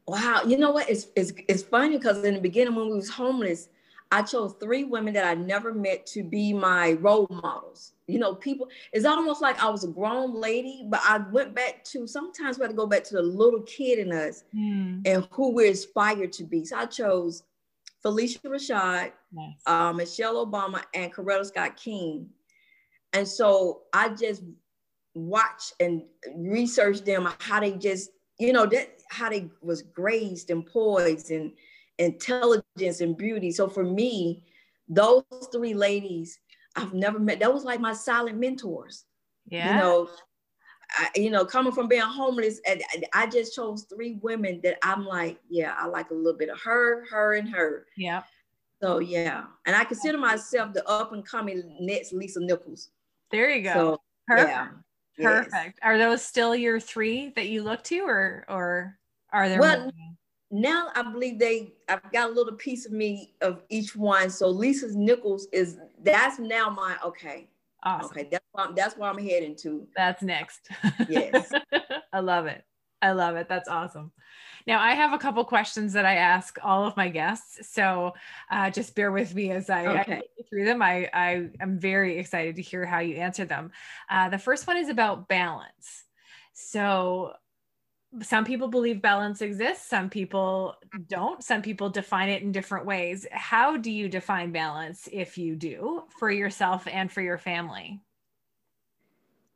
wow 0.07 0.41
you 0.45 0.57
know 0.57 0.71
what 0.71 0.89
it's 0.89 1.07
it's, 1.15 1.33
it's 1.47 1.63
funny 1.63 1.97
because 1.97 2.23
in 2.23 2.33
the 2.33 2.41
beginning 2.41 2.75
when 2.75 2.87
we 2.87 2.95
was 2.95 3.09
homeless 3.09 3.69
i 4.11 4.21
chose 4.21 4.55
three 4.59 4.83
women 4.83 5.13
that 5.13 5.25
i 5.25 5.33
never 5.33 5.73
met 5.73 6.05
to 6.05 6.23
be 6.23 6.53
my 6.53 6.93
role 6.93 7.27
models 7.29 7.93
you 8.07 8.19
know 8.19 8.33
people 8.33 8.67
it's 8.93 9.05
almost 9.05 9.41
like 9.41 9.61
i 9.63 9.69
was 9.69 9.83
a 9.83 9.87
grown 9.87 10.33
lady 10.33 10.85
but 10.89 10.99
i 11.07 11.17
went 11.31 11.53
back 11.53 11.83
to 11.83 12.07
sometimes 12.07 12.57
we 12.57 12.63
have 12.63 12.71
to 12.71 12.77
go 12.77 12.87
back 12.87 13.03
to 13.03 13.15
the 13.15 13.21
little 13.21 13.61
kid 13.61 13.99
in 13.99 14.11
us 14.11 14.43
mm. 14.55 15.01
and 15.05 15.27
who 15.31 15.53
we're 15.53 15.67
inspired 15.67 16.31
to 16.31 16.43
be 16.43 16.65
so 16.65 16.77
i 16.77 16.85
chose 16.85 17.43
Phylicia 18.03 18.45
Rashad, 18.45 19.11
nice. 19.31 19.53
uh, 19.65 19.93
Michelle 19.93 20.45
Obama, 20.45 20.83
and 20.93 21.13
Coretta 21.13 21.45
Scott 21.45 21.75
King. 21.75 22.29
And 23.13 23.27
so 23.27 23.81
I 23.93 24.09
just 24.09 24.43
watch 25.13 25.73
and 25.79 26.03
research 26.35 27.01
them 27.01 27.27
how 27.39 27.59
they 27.59 27.71
just, 27.71 28.11
you 28.37 28.53
know, 28.53 28.65
that 28.67 29.01
how 29.09 29.29
they 29.29 29.49
was 29.61 29.81
grazed 29.81 30.49
and 30.49 30.65
poised 30.65 31.31
and 31.31 31.51
intelligence 31.99 33.01
and 33.01 33.15
beauty. 33.15 33.51
So 33.51 33.69
for 33.69 33.83
me, 33.83 34.43
those 34.87 35.23
three 35.51 35.75
ladies 35.75 36.39
I've 36.75 36.93
never 36.93 37.19
met. 37.19 37.39
That 37.39 37.53
was 37.53 37.63
like 37.63 37.79
my 37.79 37.93
silent 37.93 38.39
mentors. 38.39 39.05
Yeah. 39.47 39.73
You 39.73 39.79
know, 39.79 40.09
I, 40.97 41.09
you 41.15 41.29
know, 41.29 41.45
coming 41.45 41.71
from 41.71 41.87
being 41.87 42.01
homeless, 42.01 42.59
and 42.67 42.81
I 43.13 43.27
just 43.27 43.55
chose 43.55 43.85
three 43.93 44.19
women 44.21 44.59
that 44.63 44.77
I'm 44.83 45.05
like, 45.05 45.39
yeah, 45.49 45.75
I 45.77 45.85
like 45.85 46.09
a 46.09 46.15
little 46.15 46.37
bit 46.37 46.49
of 46.49 46.59
her, 46.61 47.05
her, 47.09 47.35
and 47.35 47.49
her. 47.49 47.85
Yeah. 47.95 48.23
So 48.81 48.99
yeah, 48.99 49.43
and 49.65 49.75
I 49.75 49.83
consider 49.83 50.17
myself 50.17 50.73
the 50.73 50.87
up 50.87 51.11
and 51.11 51.25
coming 51.25 51.77
next 51.81 52.13
Lisa 52.13 52.39
Nichols. 52.39 52.89
There 53.29 53.49
you 53.49 53.63
go. 53.63 53.73
So, 53.73 54.01
Perfect. 54.27 54.49
Yeah. 54.49 54.67
Perfect. 55.21 55.53
Yes. 55.53 55.73
Are 55.83 55.97
those 55.97 56.23
still 56.23 56.55
your 56.55 56.79
three 56.79 57.33
that 57.35 57.49
you 57.49 57.61
look 57.63 57.83
to, 57.85 57.99
or 57.99 58.45
or 58.47 58.97
are 59.33 59.49
there? 59.49 59.59
Well, 59.59 59.81
more? 59.81 59.91
Now 60.51 60.89
I 60.95 61.03
believe 61.03 61.39
they. 61.39 61.73
I've 61.87 62.11
got 62.11 62.29
a 62.29 62.33
little 62.33 62.53
piece 62.53 62.85
of 62.85 62.91
me 62.91 63.33
of 63.41 63.63
each 63.69 63.95
one. 63.95 64.29
So 64.29 64.47
Lisa's 64.47 64.95
Nichols 64.95 65.47
is 65.51 65.77
that's 66.03 66.39
now 66.39 66.69
my 66.69 66.97
okay. 67.03 67.49
Awesome. 67.83 68.09
Okay, 68.11 68.27
that's 68.29 68.45
where 68.51 68.65
I'm, 68.67 68.75
that's 68.75 68.97
where 68.97 69.09
I'm 69.09 69.17
heading 69.17 69.55
to. 69.57 69.87
That's 69.95 70.21
next. 70.21 70.69
Yes. 71.07 71.51
I 72.13 72.19
love 72.19 72.45
it. 72.45 72.63
I 73.01 73.11
love 73.11 73.35
it. 73.37 73.47
That's 73.47 73.69
awesome. 73.69 74.11
Now, 74.67 74.81
I 74.81 74.91
have 74.91 75.13
a 75.13 75.17
couple 75.17 75.43
questions 75.45 75.93
that 75.93 76.05
I 76.05 76.15
ask 76.15 76.57
all 76.63 76.85
of 76.85 76.97
my 76.97 77.09
guests. 77.09 77.69
So 77.71 78.13
uh, 78.51 78.69
just 78.69 78.95
bear 78.95 79.11
with 79.11 79.33
me 79.33 79.51
as 79.51 79.69
I, 79.69 80.01
okay. 80.01 80.15
I 80.15 80.43
through 80.49 80.65
them. 80.65 80.81
I, 80.81 81.09
I 81.13 81.49
am 81.61 81.79
very 81.79 82.17
excited 82.17 82.55
to 82.57 82.61
hear 82.61 82.85
how 82.85 82.99
you 82.99 83.15
answer 83.15 83.45
them. 83.45 83.71
Uh, 84.09 84.29
the 84.29 84.37
first 84.37 84.67
one 84.67 84.77
is 84.77 84.89
about 84.89 85.27
balance. 85.27 86.03
So 86.53 87.33
some 88.21 88.43
people 88.43 88.67
believe 88.67 89.01
balance 89.01 89.41
exists 89.41 89.87
some 89.87 90.09
people 90.09 90.75
don't. 91.07 91.43
Some 91.43 91.61
people 91.61 91.89
define 91.89 92.29
it 92.29 92.41
in 92.41 92.51
different 92.51 92.85
ways. 92.85 93.27
How 93.31 93.77
do 93.77 93.91
you 93.91 94.09
define 94.09 94.51
balance 94.51 95.07
if 95.11 95.37
you 95.37 95.55
do 95.55 96.03
for 96.17 96.31
yourself 96.31 96.87
and 96.87 97.11
for 97.11 97.21
your 97.21 97.37
family? 97.37 98.01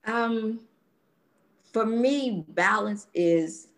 Um 0.06 0.60
for 1.72 1.86
me 1.86 2.46
balance 2.50 3.08
is 3.14 3.70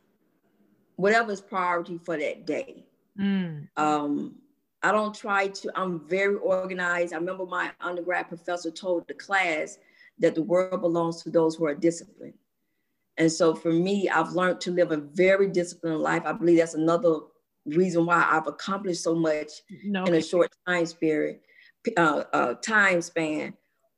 whatever's 0.98 1.42
priority 1.42 1.98
for 1.98 2.18
that 2.18 2.46
day. 2.46 2.86
Mm. 3.18 3.70
um 3.78 4.36
i 4.84 4.92
don't 4.92 5.16
try 5.16 5.48
to 5.48 5.72
i'm 5.74 6.06
very 6.06 6.36
organized. 6.36 7.14
I 7.14 7.18
remember 7.18 7.46
my 7.46 7.72
undergrad 7.80 8.28
professor 8.28 8.72
told 8.72 9.08
the 9.08 9.14
class 9.14 9.78
that 10.20 10.36
the 10.36 10.42
world 10.42 10.82
belongs 10.82 11.24
to 11.24 11.30
those 11.30 11.56
who 11.56 11.66
are 11.66 11.76
disciplined 11.76 12.34
and 13.18 13.32
so 13.32 13.56
for 13.56 13.72
me, 13.72 14.10
I've 14.10 14.34
learned 14.34 14.62
to 14.62 14.72
live 14.72 14.92
a 14.92 14.98
very 14.98 15.48
disciplined 15.48 16.00
life. 16.00 16.24
I 16.26 16.34
believe 16.34 16.58
that's 16.58 16.74
another 16.74 17.20
reason 17.66 18.06
why 18.06 18.28
I've 18.30 18.48
accomplished 18.48 19.04
so 19.04 19.16
much 19.16 19.52
no. 19.84 20.04
in 20.04 20.16
a 20.16 20.22
short 20.22 20.52
time 20.68 20.86
spirit, 20.86 21.42
uh, 21.98 22.24
uh, 22.34 22.54
time 22.56 23.02
span. 23.02 23.54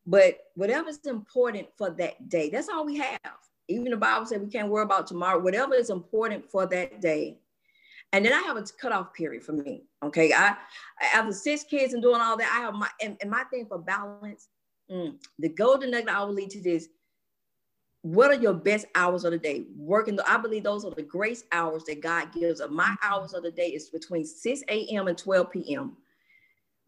But 0.06 0.38
whatever's 0.56 1.00
important 1.06 1.68
for 1.78 1.90
that 1.92 2.30
day, 2.30 2.50
that's 2.50 2.70
all 2.70 2.86
we 2.86 2.98
have. 2.98 3.20
Even 3.68 3.92
the 3.92 3.98
Bible 3.98 4.26
said 4.26 4.42
we 4.42 4.48
can't 4.48 4.70
worry 4.70 4.84
about 4.84 5.08
tomorrow. 5.08 5.40
Whatever 5.40 5.74
is 5.74 5.90
important 5.90 6.50
for 6.50 6.66
that 6.68 7.02
day, 7.02 7.40
and 8.14 8.24
then 8.24 8.32
I 8.32 8.42
have 8.44 8.56
a 8.56 8.64
cutoff 8.80 9.14
period 9.14 9.44
for 9.44 9.52
me. 9.52 9.84
Okay, 10.02 10.32
I, 10.32 10.56
after 11.14 11.34
six 11.34 11.66
kids 11.66 11.94
and 11.94 12.02
doing 12.02 12.22
all 12.22 12.38
that, 12.38 12.50
I 12.58 12.62
have 12.62 12.74
my 12.76 12.88
and, 13.02 13.18
and 13.20 13.30
my 13.30 13.44
thing 13.46 13.66
for 13.68 13.80
balance. 13.80 14.48
Mm, 14.90 15.16
the 15.40 15.50
golden 15.50 15.92
nugget 15.92 16.08
I 16.08 16.24
will 16.24 16.34
lead 16.34 16.52
to 16.52 16.62
this 16.62 16.88
what 18.02 18.32
are 18.32 18.42
your 18.42 18.54
best 18.54 18.86
hours 18.96 19.26
of 19.26 19.32
the 19.32 19.38
day? 19.38 19.66
Working, 19.76 20.20
I 20.28 20.38
believe 20.38 20.64
those 20.64 20.86
are 20.86 20.92
the 20.92 21.02
grace 21.02 21.44
hours 21.52 21.84
that 21.86 22.02
God 22.02 22.32
gives. 22.32 22.62
My 22.70 22.86
mm-hmm. 22.86 22.94
hours 23.04 23.34
of 23.34 23.44
the 23.44 23.52
day 23.52 23.70
is 23.70 23.90
between 23.90 24.26
6 24.26 24.64
a.m. 24.70 25.08
and 25.08 25.18
12 25.18 25.52
p.m. 25.52 25.98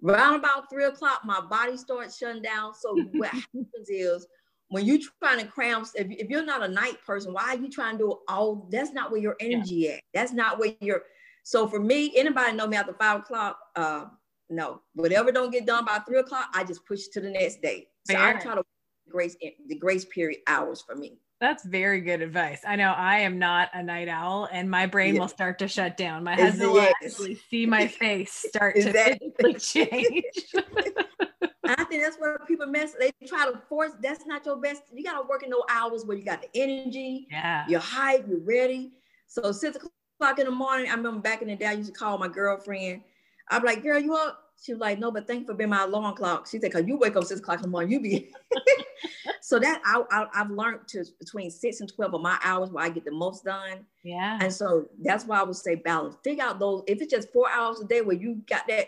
Around 0.04 0.36
about 0.36 0.70
three 0.70 0.86
o'clock, 0.86 1.22
my 1.26 1.42
body 1.42 1.76
starts 1.76 2.18
shutting 2.18 2.42
down. 2.42 2.74
So 2.74 2.96
what 3.14 3.30
happens 3.30 3.90
is 3.90 4.28
when 4.70 4.86
you're 4.86 5.00
trying 5.22 5.40
to 5.40 5.46
cram, 5.46 5.84
if, 5.96 6.08
if, 6.10 6.30
you're 6.30 6.46
not 6.46 6.64
a 6.64 6.68
night 6.68 7.04
person, 7.06 7.34
why 7.34 7.44
are 7.44 7.58
you 7.58 7.70
trying 7.70 7.98
to 7.98 8.04
do 8.04 8.20
all? 8.28 8.68
That's 8.72 8.94
not 8.94 9.12
where 9.12 9.20
your 9.20 9.36
energy 9.40 9.76
yeah. 9.76 9.92
at. 9.94 10.02
That's 10.14 10.32
not 10.32 10.60
where 10.60 10.74
you're. 10.80 11.04
So 11.44 11.68
for 11.68 11.80
me, 11.80 12.14
anybody 12.16 12.56
know 12.56 12.68
me 12.68 12.78
after 12.78 12.94
five 12.94 13.22
o'clock? 13.22 13.58
Uh, 13.76 14.06
no, 14.50 14.82
whatever 14.94 15.32
don't 15.32 15.52
get 15.52 15.66
done 15.66 15.86
by 15.86 16.00
three 16.00 16.20
o'clock, 16.20 16.50
I 16.54 16.64
just 16.64 16.86
push 16.86 17.08
to 17.14 17.22
the 17.22 17.30
next 17.30 17.62
day. 17.62 17.88
So 18.06 18.14
Fair. 18.14 18.38
I 18.38 18.40
try 18.40 18.56
to 18.56 18.64
grace 19.10 19.36
the 19.68 19.76
grace 19.76 20.06
period 20.06 20.42
hours 20.48 20.82
for 20.82 20.96
me. 20.96 21.18
That's 21.40 21.64
very 21.64 22.02
good 22.02 22.22
advice. 22.22 22.62
I 22.68 22.76
know 22.76 22.92
I 22.92 23.20
am 23.20 23.40
not 23.40 23.70
a 23.74 23.82
night 23.82 24.10
owl 24.10 24.50
and 24.52 24.70
my 24.70 24.86
brain 24.86 25.16
yes. 25.16 25.22
will 25.22 25.28
start 25.30 25.58
to 25.60 25.70
shut 25.70 25.96
down. 25.96 26.24
My 26.26 26.36
husband 26.36 26.74
will 26.74 26.82
actually 26.82 27.40
see 27.50 27.66
my 27.66 27.88
face 27.88 28.34
start 28.50 28.76
to 28.76 29.54
change. 29.58 30.24
I 31.66 31.84
think 31.86 32.04
that's 32.04 32.18
where 32.18 32.40
people 32.48 32.66
mess. 32.66 32.94
They 33.00 33.12
try 33.26 33.46
to 33.46 33.58
force. 33.70 33.92
That's 34.02 34.26
not 34.26 34.46
your 34.46 34.58
best. 34.58 34.84
You 34.94 35.04
got 35.04 35.22
to 35.22 35.28
work 35.28 35.44
in 35.44 35.50
those 35.50 35.62
hours 35.70 36.04
where 36.04 36.18
you 36.18 36.26
got 36.26 36.42
the 36.42 36.50
energy. 36.56 37.28
Yeah. 37.32 37.66
You're 37.70 37.80
hype. 37.80 38.28
You're 38.28 38.40
ready. 38.40 38.92
So 39.28 39.52
six 39.52 39.78
o'clock 39.78 40.40
in 40.40 40.46
the 40.46 40.52
morning. 40.52 40.90
I 40.90 40.96
remember 40.96 41.22
back 41.22 41.42
in 41.42 41.48
the 41.48 41.56
day, 41.56 41.68
I 41.68 41.74
used 41.74 41.94
to 41.94 41.98
call 41.98 42.18
my 42.18 42.28
girlfriend. 42.28 43.02
I'm 43.50 43.64
like, 43.64 43.84
"Girl, 43.84 44.00
you 44.00 44.16
up?" 44.16 44.49
She 44.62 44.74
was 44.74 44.82
like, 44.82 45.00
no, 45.00 45.12
but 45.12 45.26
thank 45.26 45.42
you 45.42 45.46
for 45.46 45.54
being 45.54 45.70
my 45.70 45.84
alarm 45.84 46.16
clock. 46.16 46.48
She 46.48 46.60
said, 46.60 46.72
cause 46.72 46.84
you 46.86 46.98
wake 46.98 47.16
up 47.16 47.24
six 47.24 47.40
o'clock 47.40 47.58
in 47.58 47.64
the 47.64 47.68
morning, 47.70 47.92
you 47.92 48.00
be. 48.02 48.32
so 49.42 49.60
that 49.60 49.82
I, 49.86 50.04
I, 50.12 50.38
have 50.38 50.52
learned 50.52 50.88
to 50.90 51.06
between 51.20 51.50
six 51.50 51.80
and 51.80 51.92
12 51.92 52.16
of 52.16 52.22
my 52.22 52.38
hours 52.44 52.70
where 52.70 52.84
I 52.84 52.90
get 52.90 53.06
the 53.06 53.12
most 53.12 53.46
done. 53.46 53.86
Yeah. 54.04 54.38
And 54.42 54.52
so 54.52 54.88
that's 55.02 55.26
why 55.26 55.40
I 55.40 55.44
would 55.44 55.56
say 55.56 55.76
balance. 55.76 56.16
Figure 56.24 56.44
out 56.44 56.60
those, 56.60 56.84
if 56.88 57.02
it's 57.02 57.12
just 57.12 57.32
four 57.32 57.50
hours 57.50 57.80
a 57.80 57.86
day 57.86 58.02
where 58.02 58.16
you 58.16 58.42
got 58.50 58.68
that, 58.68 58.88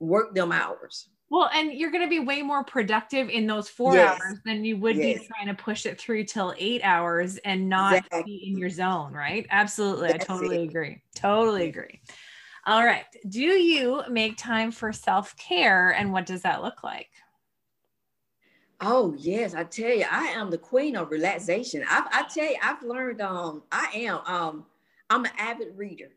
work 0.00 0.34
them 0.34 0.52
hours. 0.52 1.08
Well, 1.30 1.50
and 1.52 1.72
you're 1.72 1.90
going 1.90 2.04
to 2.04 2.08
be 2.08 2.20
way 2.20 2.40
more 2.40 2.64
productive 2.64 3.28
in 3.28 3.46
those 3.46 3.68
four 3.68 3.94
yes. 3.94 4.18
hours 4.18 4.38
than 4.46 4.64
you 4.64 4.78
would 4.78 4.96
yes. 4.96 5.20
be 5.20 5.26
trying 5.26 5.54
to 5.54 5.62
push 5.62 5.84
it 5.84 6.00
through 6.00 6.24
till 6.24 6.54
eight 6.56 6.80
hours 6.82 7.36
and 7.38 7.68
not 7.68 7.96
exactly. 7.96 8.22
be 8.22 8.48
in 8.50 8.56
your 8.56 8.70
zone, 8.70 9.12
right? 9.12 9.46
Absolutely. 9.50 10.08
That's 10.08 10.24
I 10.24 10.26
totally 10.26 10.62
it. 10.62 10.70
agree. 10.70 11.02
Totally 11.14 11.68
agree. 11.68 12.00
All 12.68 12.84
right. 12.84 13.06
Do 13.26 13.40
you 13.40 14.02
make 14.10 14.36
time 14.36 14.70
for 14.70 14.92
self 14.92 15.34
care 15.38 15.92
and 15.92 16.12
what 16.12 16.26
does 16.26 16.42
that 16.42 16.62
look 16.62 16.84
like? 16.84 17.08
Oh 18.82 19.14
yes, 19.16 19.54
I 19.54 19.64
tell 19.64 19.90
you, 19.90 20.04
I 20.08 20.26
am 20.26 20.50
the 20.50 20.58
queen 20.58 20.94
of 20.94 21.10
relaxation. 21.10 21.82
I, 21.88 22.06
I 22.12 22.28
tell 22.28 22.44
you, 22.44 22.58
I've 22.62 22.82
learned. 22.82 23.22
Um, 23.22 23.62
I 23.72 23.88
am. 23.94 24.18
Um, 24.26 24.66
I'm 25.08 25.24
an 25.24 25.30
avid 25.38 25.78
reader. 25.78 26.10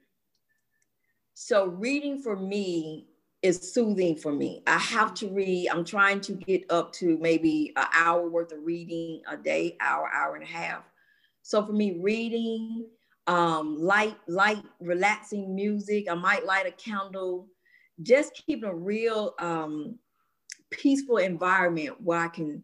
So 1.35 1.67
reading 1.67 2.21
for 2.21 2.35
me 2.35 3.07
is 3.41 3.71
soothing 3.71 4.17
for 4.17 4.33
me. 4.33 4.61
I 4.67 4.77
have 4.77 5.13
to 5.15 5.29
read. 5.29 5.69
I'm 5.69 5.85
trying 5.85 6.19
to 6.19 6.33
get 6.33 6.69
up 6.69 6.91
to 6.95 7.17
maybe 7.19 7.71
an 7.77 7.87
hour 7.93 8.27
worth 8.27 8.51
of 8.51 8.59
reading 8.65 9.21
a 9.25 9.37
day, 9.37 9.77
hour, 9.79 10.11
hour 10.13 10.35
and 10.35 10.43
a 10.43 10.47
half. 10.47 10.83
So 11.43 11.65
for 11.65 11.71
me, 11.71 11.97
reading 12.01 12.87
um, 13.31 13.81
light, 13.81 14.17
light, 14.27 14.61
relaxing 14.81 15.55
music. 15.55 16.11
I 16.11 16.15
might 16.15 16.45
light 16.45 16.67
a 16.67 16.71
candle, 16.71 17.47
just 18.01 18.33
keeping 18.45 18.69
a 18.69 18.75
real 18.75 19.35
um, 19.39 19.97
peaceful 20.69 21.15
environment 21.17 21.95
where 22.01 22.19
I 22.19 22.27
can, 22.27 22.61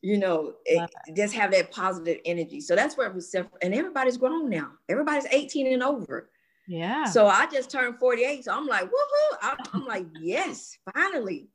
you 0.00 0.16
know, 0.16 0.54
it, 0.64 0.90
just 1.14 1.34
have 1.34 1.50
that 1.52 1.70
positive 1.70 2.18
energy. 2.24 2.62
So 2.62 2.74
that's 2.74 2.96
where 2.96 3.08
it 3.08 3.14
was. 3.14 3.34
And 3.60 3.74
everybody's 3.74 4.16
grown 4.16 4.48
now. 4.48 4.70
Everybody's 4.88 5.26
18 5.30 5.70
and 5.70 5.82
over. 5.82 6.30
Yeah. 6.66 7.04
So 7.04 7.26
I 7.26 7.46
just 7.48 7.70
turned 7.70 7.98
48. 7.98 8.44
So 8.44 8.52
I'm 8.52 8.66
like, 8.66 8.84
woohoo. 8.84 9.36
I'm, 9.42 9.58
I'm 9.74 9.86
like, 9.86 10.06
yes, 10.18 10.78
finally. 10.94 11.48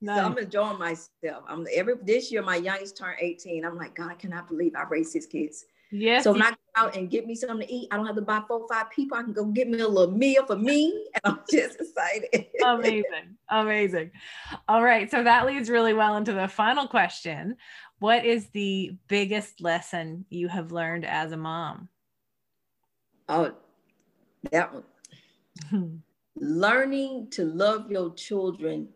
Nice. 0.00 0.18
So 0.18 0.24
I'm 0.24 0.38
enjoying 0.38 0.78
myself. 0.80 1.44
I'm 1.46 1.64
every 1.72 1.94
this 2.02 2.32
year, 2.32 2.42
my 2.42 2.56
youngest 2.56 2.96
turned 2.96 3.18
18. 3.20 3.64
I'm 3.64 3.76
like, 3.76 3.94
God, 3.94 4.10
I 4.10 4.14
cannot 4.14 4.48
believe 4.48 4.72
I 4.74 4.82
raised 4.90 5.12
six 5.12 5.26
kids. 5.26 5.64
Yes. 5.92 6.24
So 6.24 6.32
when 6.32 6.42
I 6.42 6.50
go 6.50 6.56
out 6.74 6.96
and 6.96 7.10
get 7.10 7.26
me 7.26 7.34
something 7.34 7.66
to 7.66 7.72
eat, 7.72 7.88
I 7.90 7.96
don't 7.96 8.06
have 8.06 8.16
to 8.16 8.22
buy 8.22 8.40
four 8.48 8.60
or 8.60 8.68
five 8.68 8.90
people. 8.90 9.18
I 9.18 9.22
can 9.22 9.34
go 9.34 9.44
get 9.44 9.68
me 9.68 9.78
a 9.80 9.86
little 9.86 10.16
meal 10.16 10.44
for 10.46 10.56
me. 10.56 11.06
And 11.14 11.22
I'm 11.24 11.40
just 11.50 11.78
excited. 11.78 12.46
Amazing. 12.64 13.36
Amazing. 13.50 14.10
All 14.66 14.82
right. 14.82 15.10
So 15.10 15.22
that 15.22 15.46
leads 15.46 15.68
really 15.68 15.92
well 15.92 16.16
into 16.16 16.32
the 16.32 16.48
final 16.48 16.88
question. 16.88 17.56
What 17.98 18.24
is 18.24 18.48
the 18.48 18.96
biggest 19.08 19.60
lesson 19.60 20.24
you 20.30 20.48
have 20.48 20.72
learned 20.72 21.04
as 21.04 21.32
a 21.32 21.36
mom? 21.36 21.90
Oh, 23.28 23.52
that 24.50 24.72
one. 24.72 26.02
Learning 26.36 27.28
to 27.32 27.44
love 27.44 27.90
your 27.90 28.14
children 28.14 28.88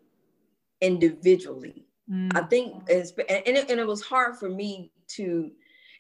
individually. 0.81 1.85
Mm. 2.11 2.35
I 2.35 2.43
think, 2.43 2.83
it's, 2.89 3.11
and, 3.11 3.57
it, 3.57 3.71
and 3.71 3.79
it 3.79 3.87
was 3.87 4.03
hard 4.03 4.37
for 4.39 4.49
me 4.49 4.91
to 5.09 5.51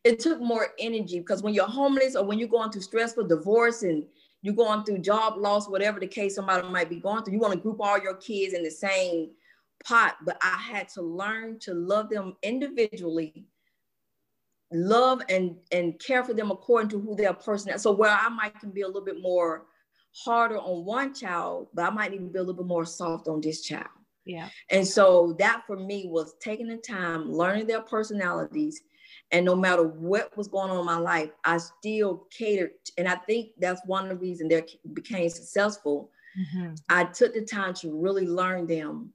it 0.07 0.21
took 0.21 0.40
more 0.40 0.69
energy 0.79 1.19
because 1.19 1.42
when 1.42 1.53
you're 1.53 1.66
homeless 1.66 2.14
or 2.14 2.25
when 2.25 2.38
you're 2.38 2.47
going 2.47 2.71
through 2.71 2.83
stressful 2.83 3.27
divorce 3.27 3.83
and 3.83 4.05
you're 4.40 4.55
going 4.55 4.85
through 4.85 4.99
job 4.99 5.35
loss, 5.37 5.69
whatever 5.69 5.99
the 5.99 6.07
case 6.07 6.37
somebody 6.37 6.66
might 6.69 6.88
be 6.88 7.01
going 7.01 7.25
through, 7.25 7.35
you 7.35 7.40
want 7.40 7.53
to 7.55 7.59
group 7.59 7.79
all 7.81 7.99
your 7.99 8.14
kids 8.14 8.55
in 8.55 8.62
the 8.62 8.71
same 8.71 9.31
pot. 9.85 10.14
But 10.25 10.38
I 10.40 10.59
had 10.59 10.88
to 10.90 11.03
learn 11.03 11.59
to 11.61 11.75
love 11.75 12.09
them 12.09 12.37
individually, 12.45 13.47
love 14.71 15.23
and 15.29 15.57
and 15.73 15.99
care 15.99 16.23
for 16.23 16.35
them 16.35 16.53
according 16.53 16.90
to 16.90 17.01
who 17.01 17.16
their 17.16 17.35
person 17.35 17.73
is. 17.73 17.83
So 17.83 17.90
where 17.90 18.16
I 18.16 18.29
might 18.29 18.61
can 18.61 18.71
be 18.71 18.83
a 18.83 18.87
little 18.87 19.05
bit 19.05 19.21
more 19.21 19.64
harder 20.25 20.59
on 20.59 20.85
one 20.85 21.14
child, 21.14 21.66
but 21.75 21.85
I 21.85 21.90
might 21.90 22.12
need 22.12 22.19
to 22.19 22.25
be 22.27 22.38
a 22.38 22.42
little 22.42 22.62
bit 22.62 22.66
more 22.66 22.87
soft 22.87 23.27
on 23.27 23.40
this 23.40 23.62
child. 23.62 23.88
Yeah. 24.25 24.51
And 24.71 24.87
so 24.87 25.35
that 25.40 25.64
for 25.66 25.77
me 25.77 26.07
was 26.09 26.35
taking 26.40 26.69
the 26.69 26.77
time, 26.77 27.33
learning 27.33 27.66
their 27.66 27.81
personalities, 27.81 28.83
and 29.33 29.45
no 29.45 29.57
matter 29.57 29.83
what 29.83 30.37
was 30.37 30.49
going 30.49 30.71
on 30.71 30.79
in 30.79 30.87
my 30.87 30.99
life, 30.99 31.31
I 31.45 31.59
still 31.59 32.27
catered. 32.31 32.71
And 32.97 33.09
I 33.09 33.17
think 33.17 33.51
that's 33.59 33.81
one 33.87 34.05
of 34.05 34.11
the 34.11 34.17
reasons 34.17 34.51
they 34.51 34.65
became 34.93 35.29
successful. 35.29 36.11
Mm-hmm. 36.39 36.75
I 36.89 37.05
took 37.05 37.35
the 37.35 37.45
time 37.45 37.75
to 37.75 37.99
really 38.01 38.27
learn 38.27 38.67
them 38.67 39.12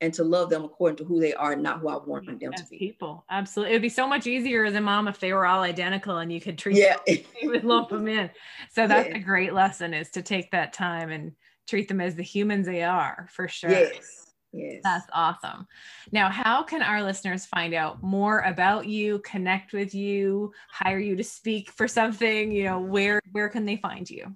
and 0.00 0.12
to 0.12 0.24
love 0.24 0.50
them 0.50 0.64
according 0.64 0.96
to 0.96 1.04
who 1.04 1.18
they 1.18 1.32
are, 1.32 1.56
not 1.56 1.80
who 1.80 1.88
I 1.88 1.96
wanted 1.96 2.40
them 2.40 2.52
as 2.52 2.62
to 2.62 2.66
be. 2.68 2.78
People, 2.78 3.24
absolutely. 3.30 3.72
It 3.72 3.76
would 3.76 3.82
be 3.82 3.88
so 3.88 4.06
much 4.06 4.26
easier 4.26 4.64
as 4.64 4.74
a 4.74 4.80
mom 4.80 5.08
if 5.08 5.18
they 5.18 5.32
were 5.32 5.46
all 5.46 5.62
identical 5.62 6.18
and 6.18 6.30
you 6.30 6.40
could 6.40 6.58
treat 6.58 6.76
yeah. 6.76 6.96
them, 7.06 7.18
you 7.40 7.50
would 7.50 7.64
lump 7.64 7.88
them 7.88 8.06
in. 8.06 8.28
So 8.70 8.86
that's 8.88 9.08
yeah. 9.08 9.16
a 9.16 9.20
great 9.20 9.54
lesson 9.54 9.94
is 9.94 10.10
to 10.10 10.22
take 10.22 10.50
that 10.50 10.74
time 10.74 11.10
and 11.10 11.32
treat 11.66 11.88
them 11.88 12.00
as 12.02 12.16
the 12.16 12.22
humans 12.22 12.66
they 12.66 12.82
are 12.82 13.28
for 13.30 13.48
sure. 13.48 13.70
Yes. 13.70 14.23
Yes. 14.54 14.80
That's 14.84 15.06
awesome. 15.12 15.66
Now, 16.12 16.30
how 16.30 16.62
can 16.62 16.80
our 16.80 17.02
listeners 17.02 17.44
find 17.44 17.74
out 17.74 18.02
more 18.02 18.40
about 18.40 18.86
you, 18.86 19.18
connect 19.20 19.72
with 19.72 19.94
you, 19.94 20.52
hire 20.68 21.00
you 21.00 21.16
to 21.16 21.24
speak 21.24 21.72
for 21.72 21.88
something? 21.88 22.52
You 22.52 22.64
know, 22.64 22.80
where 22.80 23.20
where 23.32 23.48
can 23.48 23.66
they 23.66 23.76
find 23.76 24.08
you? 24.08 24.32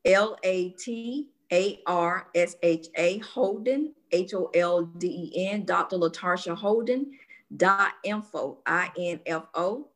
L 0.05 0.37
A 0.43 0.71
T 0.71 1.29
A 1.53 1.81
R 1.87 2.27
S 2.35 2.57
H 2.63 2.89
A 2.97 3.19
Holden, 3.19 3.95
H 4.13 4.35
O 4.35 4.51
L 4.55 4.83
D 4.83 5.31
E 5.33 5.49
N, 5.49 5.65
Dr. 5.65 5.97
Latarsha 5.97 6.57
Holden 6.57 7.13
dot 7.57 7.93
info, 8.05 8.59
I-N-F-O. 8.67 9.89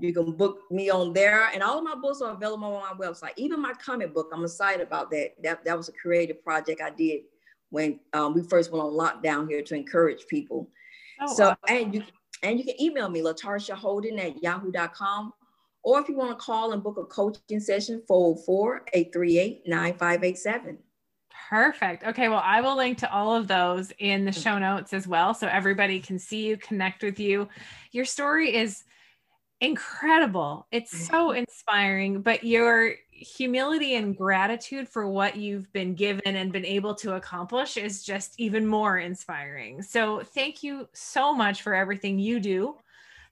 You 0.00 0.12
can 0.12 0.32
book 0.32 0.60
me 0.70 0.90
on 0.90 1.12
there, 1.12 1.48
and 1.52 1.62
all 1.62 1.78
of 1.78 1.84
my 1.84 1.94
books 1.94 2.20
are 2.22 2.32
available 2.32 2.64
on 2.76 2.98
my 2.98 3.06
website. 3.06 3.32
Even 3.36 3.60
my 3.60 3.72
comic 3.74 4.14
book, 4.14 4.30
I'm 4.32 4.44
excited 4.44 4.86
about 4.86 5.10
that. 5.10 5.32
That 5.42 5.64
that 5.64 5.76
was 5.76 5.88
a 5.88 5.92
creative 5.92 6.42
project 6.42 6.80
I 6.80 6.90
did 6.90 7.22
when 7.70 8.00
um, 8.12 8.34
we 8.34 8.42
first 8.42 8.72
went 8.72 8.84
on 8.84 8.92
lockdown 8.92 9.48
here 9.48 9.62
to 9.62 9.74
encourage 9.74 10.26
people. 10.28 10.70
Oh, 11.20 11.34
so 11.34 11.48
wow. 11.48 11.56
and 11.68 11.94
you 11.94 12.02
and 12.42 12.58
you 12.58 12.64
can 12.64 12.80
email 12.80 13.08
me 13.08 13.20
Latarsha 13.20 13.74
Holden 13.74 14.18
at 14.18 14.42
yahoo.com. 14.42 15.32
Or 15.82 16.00
if 16.00 16.08
you 16.08 16.16
want 16.16 16.36
to 16.36 16.44
call 16.44 16.72
and 16.72 16.82
book 16.82 16.96
a 16.98 17.04
coaching 17.04 17.60
session, 17.60 18.02
404 18.08 18.86
838 18.92 19.62
9587. 19.68 20.78
Perfect. 21.48 22.04
Okay. 22.04 22.28
Well, 22.28 22.42
I 22.44 22.60
will 22.60 22.76
link 22.76 22.98
to 22.98 23.12
all 23.12 23.34
of 23.34 23.46
those 23.46 23.92
in 23.98 24.24
the 24.24 24.30
mm. 24.30 24.42
show 24.42 24.58
notes 24.58 24.92
as 24.92 25.06
well. 25.06 25.32
So 25.32 25.46
everybody 25.46 26.00
can 26.00 26.18
see 26.18 26.46
you, 26.46 26.56
connect 26.56 27.02
with 27.02 27.20
you. 27.20 27.48
Your 27.92 28.04
story 28.04 28.54
is 28.54 28.82
incredible. 29.60 30.66
It's 30.72 31.06
so 31.06 31.30
inspiring, 31.30 32.20
but 32.20 32.44
your 32.44 32.94
humility 33.10 33.94
and 33.94 34.16
gratitude 34.16 34.88
for 34.88 35.08
what 35.08 35.36
you've 35.36 35.72
been 35.72 35.94
given 35.94 36.36
and 36.36 36.52
been 36.52 36.66
able 36.66 36.94
to 36.96 37.14
accomplish 37.14 37.76
is 37.76 38.02
just 38.02 38.34
even 38.38 38.66
more 38.66 38.98
inspiring. 38.98 39.82
So 39.82 40.22
thank 40.34 40.62
you 40.62 40.88
so 40.92 41.32
much 41.32 41.62
for 41.62 41.74
everything 41.74 42.18
you 42.18 42.40
do 42.40 42.76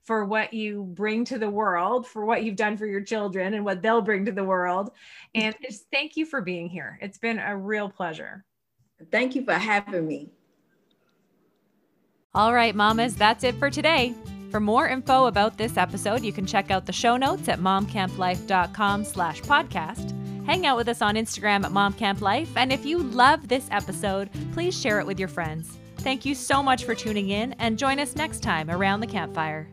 for 0.04 0.24
what 0.24 0.52
you 0.52 0.84
bring 0.94 1.24
to 1.24 1.38
the 1.38 1.48
world, 1.48 2.06
for 2.06 2.24
what 2.24 2.44
you've 2.44 2.56
done 2.56 2.76
for 2.76 2.86
your 2.86 3.00
children 3.00 3.54
and 3.54 3.64
what 3.64 3.82
they'll 3.82 4.02
bring 4.02 4.24
to 4.26 4.32
the 4.32 4.44
world. 4.44 4.90
Mm-hmm. 5.34 5.46
And 5.46 5.56
just 5.62 5.86
thank 5.90 6.16
you 6.16 6.26
for 6.26 6.40
being 6.40 6.68
here. 6.68 6.98
It's 7.00 7.18
been 7.18 7.38
a 7.38 7.56
real 7.56 7.88
pleasure. 7.88 8.44
Thank 9.10 9.34
you 9.34 9.44
for 9.44 9.54
having 9.54 10.06
me. 10.06 10.30
All 12.34 12.52
right, 12.52 12.74
mamas, 12.74 13.14
that's 13.14 13.44
it 13.44 13.54
for 13.56 13.70
today. 13.70 14.14
For 14.50 14.60
more 14.60 14.88
info 14.88 15.26
about 15.26 15.56
this 15.56 15.76
episode, 15.76 16.22
you 16.22 16.32
can 16.32 16.46
check 16.46 16.70
out 16.70 16.86
the 16.86 16.92
show 16.92 17.16
notes 17.16 17.48
at 17.48 17.60
momcamplife.com 17.60 19.04
slash 19.04 19.40
podcast. 19.42 20.12
Hang 20.46 20.66
out 20.66 20.76
with 20.76 20.88
us 20.88 21.00
on 21.00 21.14
Instagram 21.14 21.64
at 21.64 21.72
momcamplife. 21.72 22.48
And 22.54 22.72
if 22.72 22.84
you 22.84 22.98
love 22.98 23.48
this 23.48 23.66
episode, 23.70 24.30
please 24.52 24.78
share 24.78 25.00
it 25.00 25.06
with 25.06 25.18
your 25.18 25.28
friends. 25.28 25.78
Thank 25.98 26.24
you 26.24 26.34
so 26.34 26.62
much 26.62 26.84
for 26.84 26.94
tuning 26.94 27.30
in 27.30 27.54
and 27.54 27.78
join 27.78 27.98
us 27.98 28.14
next 28.14 28.42
time 28.42 28.70
around 28.70 29.00
the 29.00 29.06
campfire. 29.06 29.66